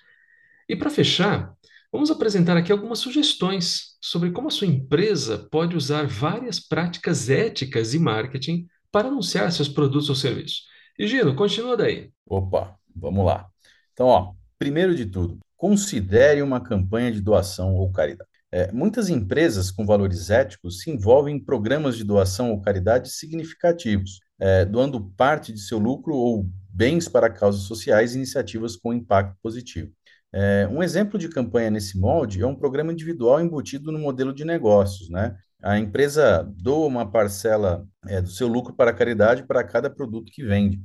E 0.68 0.76
para 0.76 0.90
fechar, 0.90 1.54
vamos 1.92 2.10
apresentar 2.10 2.58
aqui 2.58 2.72
algumas 2.72 2.98
sugestões 2.98 3.96
sobre 4.02 4.32
como 4.32 4.48
a 4.48 4.52
sua 4.52 4.66
empresa 4.66 5.48
pode 5.52 5.78
usar 5.78 6.08
várias 6.08 6.60
práticas 6.60 7.30
éticas 7.30 7.94
e 7.94 8.00
marketing 8.00 8.68
para 8.92 9.08
anunciar 9.10 9.52
seus 9.52 9.70
produtos 9.70 10.10
ou 10.10 10.16
serviços. 10.16 10.64
E 10.98 11.06
Gino, 11.06 11.36
continua 11.36 11.78
daí. 11.78 12.10
Opa, 12.26 12.76
vamos 12.96 13.24
lá. 13.24 13.48
Então, 13.94 14.08
ó, 14.08 14.34
primeiro 14.58 14.96
de 14.96 15.06
tudo, 15.06 15.38
considere 15.56 16.42
uma 16.42 16.60
campanha 16.60 17.12
de 17.12 17.22
doação 17.22 17.76
ou 17.76 17.92
caridade. 17.92 18.30
É, 18.52 18.72
muitas 18.72 19.10
empresas 19.10 19.72
com 19.72 19.86
valores 19.86 20.30
éticos 20.30 20.82
se 20.82 20.90
envolvem 20.90 21.36
em 21.36 21.44
programas 21.44 21.98
de 21.98 22.04
doação 22.04 22.52
ou 22.52 22.62
caridade 22.62 23.10
significativos, 23.12 24.20
é, 24.40 24.66
doando 24.66 25.10
parte 25.18 25.52
de 25.52 25.60
seu 25.60 25.78
lucro 25.78 26.14
ou 26.14 26.50
bens 26.70 27.08
para 27.08 27.30
causas 27.30 27.64
sociais 27.64 28.14
e 28.14 28.18
iniciativas 28.18 28.76
com 28.76 28.94
impacto 28.94 29.38
positivo. 29.42 29.92
É, 30.32 30.68
um 30.70 30.84
exemplo 30.84 31.18
de 31.18 31.30
campanha 31.30 31.70
nesse 31.70 31.98
molde 31.98 32.42
é 32.42 32.48
um 32.48 32.56
programa 32.56 32.92
individual 32.92 33.40
embutido 33.40 33.92
no 33.92 34.00
modelo 34.00 34.34
de 34.34 34.44
negócios, 34.44 35.10
né? 35.10 35.38
A 35.64 35.80
empresa 35.80 36.44
doa 36.58 36.88
uma 36.88 37.10
parcela 37.10 37.88
é, 38.06 38.22
do 38.22 38.30
seu 38.30 38.48
lucro 38.48 38.76
para 38.76 38.92
a 38.92 38.94
caridade 38.94 39.44
para 39.44 39.64
cada 39.64 39.90
produto 39.90 40.32
que 40.32 40.44
vende. 40.44 40.82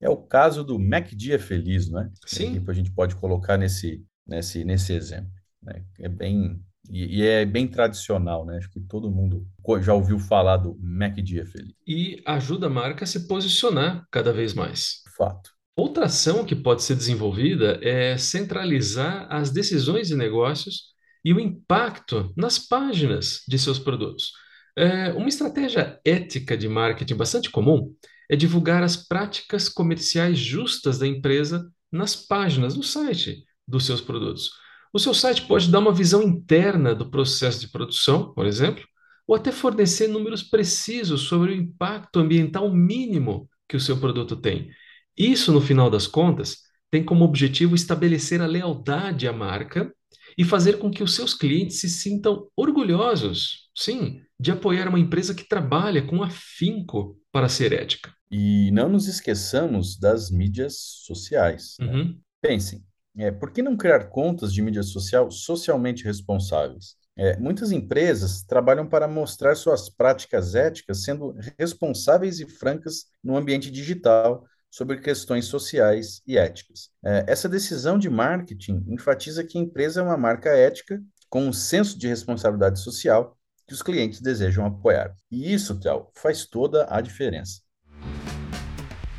É 0.00 0.08
o 0.08 0.16
caso 0.16 0.64
do 0.64 0.78
Mac 0.78 1.08
Dia 1.10 1.38
Feliz, 1.38 1.90
né? 1.90 2.10
Sim. 2.26 2.60
Que 2.60 2.70
a 2.70 2.74
gente 2.74 2.90
pode 2.90 3.14
colocar 3.16 3.56
nesse, 3.56 4.04
nesse, 4.26 4.64
nesse 4.64 4.92
exemplo. 4.94 5.30
Né? 5.62 5.84
É 5.98 6.08
bem 6.08 6.60
e, 6.90 7.18
e, 7.18 7.26
é 7.26 7.44
bem 7.44 7.66
tradicional, 7.66 8.44
né? 8.44 8.58
Acho 8.58 8.70
que 8.70 8.80
todo 8.80 9.10
mundo 9.10 9.46
já 9.80 9.94
ouviu 9.94 10.18
falar 10.18 10.56
do 10.56 10.76
Mac 10.80 11.14
Feliz. 11.16 11.74
E 11.86 12.22
ajuda 12.26 12.66
a 12.66 12.70
marca 12.70 13.04
a 13.04 13.06
se 13.06 13.26
posicionar 13.26 14.06
cada 14.10 14.32
vez 14.32 14.54
mais. 14.54 15.02
Fato. 15.16 15.50
Outra 15.76 16.06
ação 16.06 16.44
que 16.44 16.56
pode 16.56 16.82
ser 16.82 16.94
desenvolvida 16.94 17.78
é 17.82 18.16
centralizar 18.16 19.26
as 19.30 19.50
decisões 19.50 20.08
de 20.08 20.16
negócios 20.16 20.94
e 21.24 21.32
o 21.32 21.40
impacto 21.40 22.32
nas 22.36 22.58
páginas 22.58 23.42
de 23.46 23.58
seus 23.58 23.78
produtos. 23.78 24.32
É, 24.76 25.12
uma 25.12 25.28
estratégia 25.28 26.00
ética 26.04 26.56
de 26.56 26.68
marketing 26.68 27.16
bastante 27.16 27.50
comum 27.50 27.94
é 28.30 28.36
divulgar 28.36 28.82
as 28.82 28.96
práticas 28.96 29.68
comerciais 29.68 30.38
justas 30.38 30.98
da 30.98 31.06
empresa 31.06 31.70
nas 31.90 32.16
páginas, 32.16 32.74
no 32.74 32.82
site 32.82 33.44
dos 33.66 33.84
seus 33.84 34.00
produtos. 34.00 34.50
O 34.96 34.98
seu 34.98 35.12
site 35.12 35.42
pode 35.42 35.70
dar 35.70 35.80
uma 35.80 35.92
visão 35.92 36.22
interna 36.22 36.94
do 36.94 37.10
processo 37.10 37.60
de 37.60 37.68
produção, 37.68 38.32
por 38.32 38.46
exemplo, 38.46 38.82
ou 39.26 39.36
até 39.36 39.52
fornecer 39.52 40.08
números 40.08 40.42
precisos 40.42 41.20
sobre 41.20 41.52
o 41.52 41.54
impacto 41.54 42.18
ambiental 42.18 42.72
mínimo 42.72 43.46
que 43.68 43.76
o 43.76 43.80
seu 43.80 43.98
produto 43.98 44.34
tem. 44.36 44.70
Isso, 45.14 45.52
no 45.52 45.60
final 45.60 45.90
das 45.90 46.06
contas, 46.06 46.60
tem 46.90 47.04
como 47.04 47.26
objetivo 47.26 47.74
estabelecer 47.74 48.40
a 48.40 48.46
lealdade 48.46 49.28
à 49.28 49.34
marca 49.34 49.94
e 50.38 50.44
fazer 50.44 50.78
com 50.78 50.90
que 50.90 51.02
os 51.02 51.14
seus 51.14 51.34
clientes 51.34 51.78
se 51.78 51.90
sintam 51.90 52.48
orgulhosos, 52.56 53.68
sim, 53.76 54.22
de 54.40 54.50
apoiar 54.50 54.88
uma 54.88 54.98
empresa 54.98 55.34
que 55.34 55.46
trabalha 55.46 56.00
com 56.00 56.22
afinco 56.22 57.20
para 57.30 57.50
ser 57.50 57.74
ética. 57.74 58.14
E 58.30 58.70
não 58.70 58.88
nos 58.88 59.08
esqueçamos 59.08 59.98
das 59.98 60.30
mídias 60.30 60.78
sociais. 61.04 61.76
Né? 61.78 61.86
Uhum. 61.86 62.20
Pensem, 62.40 62.82
é, 63.18 63.30
por 63.30 63.50
que 63.50 63.62
não 63.62 63.76
criar 63.76 64.08
contas 64.08 64.52
de 64.52 64.62
mídia 64.62 64.82
social 64.82 65.30
socialmente 65.30 66.04
responsáveis? 66.04 66.96
É, 67.18 67.38
muitas 67.38 67.72
empresas 67.72 68.42
trabalham 68.42 68.86
para 68.86 69.08
mostrar 69.08 69.54
suas 69.54 69.88
práticas 69.88 70.54
éticas 70.54 71.02
sendo 71.02 71.34
responsáveis 71.58 72.40
e 72.40 72.46
francas 72.46 73.06
no 73.24 73.36
ambiente 73.36 73.70
digital 73.70 74.44
sobre 74.70 75.00
questões 75.00 75.46
sociais 75.46 76.20
e 76.26 76.36
éticas. 76.36 76.90
É, 77.02 77.24
essa 77.26 77.48
decisão 77.48 77.98
de 77.98 78.10
marketing 78.10 78.84
enfatiza 78.88 79.42
que 79.42 79.56
a 79.56 79.60
empresa 79.62 80.00
é 80.00 80.02
uma 80.02 80.18
marca 80.18 80.50
ética 80.50 81.02
com 81.30 81.46
um 81.46 81.52
senso 81.52 81.98
de 81.98 82.06
responsabilidade 82.06 82.80
social 82.80 83.36
que 83.66 83.72
os 83.72 83.82
clientes 83.82 84.20
desejam 84.20 84.66
apoiar. 84.66 85.14
E 85.30 85.52
isso, 85.52 85.80
Théo, 85.80 86.08
faz 86.14 86.44
toda 86.44 86.86
a 86.88 87.00
diferença. 87.00 87.62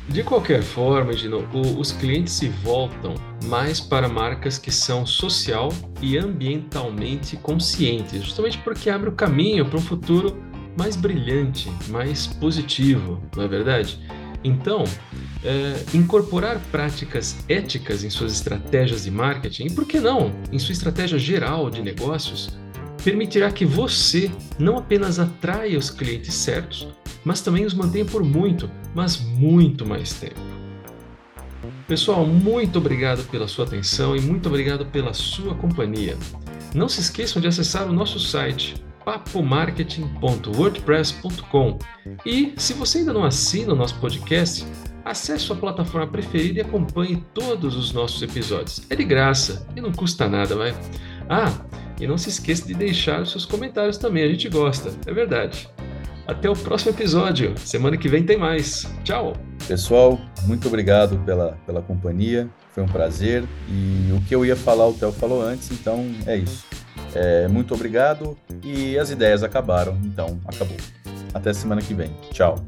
De 0.08 0.22
qualquer 0.22 0.62
forma, 0.62 1.12
Gino, 1.12 1.46
os 1.78 1.92
clientes 1.92 2.32
se 2.32 2.48
voltam 2.48 3.14
mais 3.44 3.78
para 3.78 4.08
marcas 4.08 4.56
que 4.56 4.70
são 4.70 5.04
social 5.04 5.68
e 6.00 6.16
ambientalmente 6.16 7.36
conscientes, 7.36 8.24
justamente 8.24 8.56
porque 8.58 8.88
abre 8.88 9.10
o 9.10 9.12
caminho 9.12 9.66
para 9.66 9.78
um 9.78 9.82
futuro 9.82 10.42
mais 10.78 10.96
brilhante, 10.96 11.70
mais 11.88 12.26
positivo, 12.26 13.22
não 13.36 13.44
é 13.44 13.48
verdade? 13.48 14.00
Então, 14.42 14.84
é, 15.44 15.84
incorporar 15.92 16.58
práticas 16.70 17.36
éticas 17.48 18.02
em 18.02 18.08
suas 18.08 18.32
estratégias 18.32 19.04
de 19.04 19.10
marketing, 19.10 19.66
e 19.66 19.72
por 19.72 19.84
que 19.84 20.00
não 20.00 20.32
em 20.50 20.58
sua 20.58 20.72
estratégia 20.72 21.18
geral 21.18 21.68
de 21.68 21.82
negócios, 21.82 22.56
permitirá 23.04 23.50
que 23.50 23.66
você 23.66 24.30
não 24.58 24.78
apenas 24.78 25.18
atraia 25.18 25.78
os 25.78 25.90
clientes 25.90 26.32
certos, 26.32 26.88
mas 27.24 27.40
também 27.40 27.64
os 27.64 27.74
mantenha 27.74 28.04
por 28.04 28.22
muito, 28.22 28.70
mas 28.94 29.20
muito 29.20 29.86
mais 29.86 30.14
tempo. 30.14 30.40
Pessoal, 31.86 32.26
muito 32.26 32.78
obrigado 32.78 33.22
pela 33.30 33.46
sua 33.48 33.64
atenção 33.64 34.14
e 34.16 34.20
muito 34.20 34.48
obrigado 34.48 34.84
pela 34.86 35.14
sua 35.14 35.54
companhia. 35.54 36.18
Não 36.74 36.88
se 36.88 37.00
esqueçam 37.00 37.40
de 37.40 37.46
acessar 37.48 37.88
o 37.88 37.92
nosso 37.92 38.20
site 38.20 38.74
papomarketing.wordpress.com 39.04 41.78
e 42.26 42.52
se 42.58 42.74
você 42.74 42.98
ainda 42.98 43.14
não 43.14 43.24
assina 43.24 43.72
o 43.72 43.76
nosso 43.76 43.98
podcast, 43.98 44.66
acesse 45.02 45.44
sua 45.44 45.56
plataforma 45.56 46.06
preferida 46.06 46.58
e 46.58 46.62
acompanhe 46.62 47.24
todos 47.32 47.74
os 47.74 47.90
nossos 47.92 48.20
episódios. 48.20 48.82
É 48.90 48.96
de 48.96 49.04
graça 49.04 49.66
e 49.74 49.80
não 49.80 49.92
custa 49.92 50.28
nada, 50.28 50.54
vai. 50.54 50.74
Ah, 51.28 51.50
e 51.98 52.06
não 52.06 52.18
se 52.18 52.28
esqueça 52.28 52.66
de 52.66 52.74
deixar 52.74 53.22
os 53.22 53.30
seus 53.30 53.46
comentários 53.46 53.96
também, 53.96 54.24
a 54.24 54.28
gente 54.28 54.50
gosta, 54.50 54.92
é 55.06 55.12
verdade. 55.12 55.66
Até 56.28 56.50
o 56.50 56.54
próximo 56.54 56.90
episódio. 56.90 57.54
Semana 57.56 57.96
que 57.96 58.06
vem 58.06 58.22
tem 58.22 58.36
mais. 58.36 58.86
Tchau! 59.02 59.34
Pessoal, 59.66 60.20
muito 60.44 60.68
obrigado 60.68 61.16
pela, 61.24 61.58
pela 61.64 61.80
companhia. 61.80 62.46
Foi 62.74 62.82
um 62.82 62.86
prazer. 62.86 63.44
E 63.66 64.12
o 64.12 64.20
que 64.20 64.34
eu 64.34 64.44
ia 64.44 64.54
falar, 64.54 64.86
o 64.86 64.92
Theo 64.92 65.10
falou 65.10 65.40
antes, 65.40 65.70
então 65.70 66.04
é 66.26 66.36
isso. 66.36 66.66
É, 67.14 67.48
muito 67.48 67.72
obrigado 67.72 68.36
e 68.62 68.98
as 68.98 69.10
ideias 69.10 69.42
acabaram, 69.42 69.98
então 70.04 70.38
acabou. 70.44 70.76
Até 71.32 71.54
semana 71.54 71.80
que 71.80 71.94
vem. 71.94 72.14
Tchau. 72.30 72.62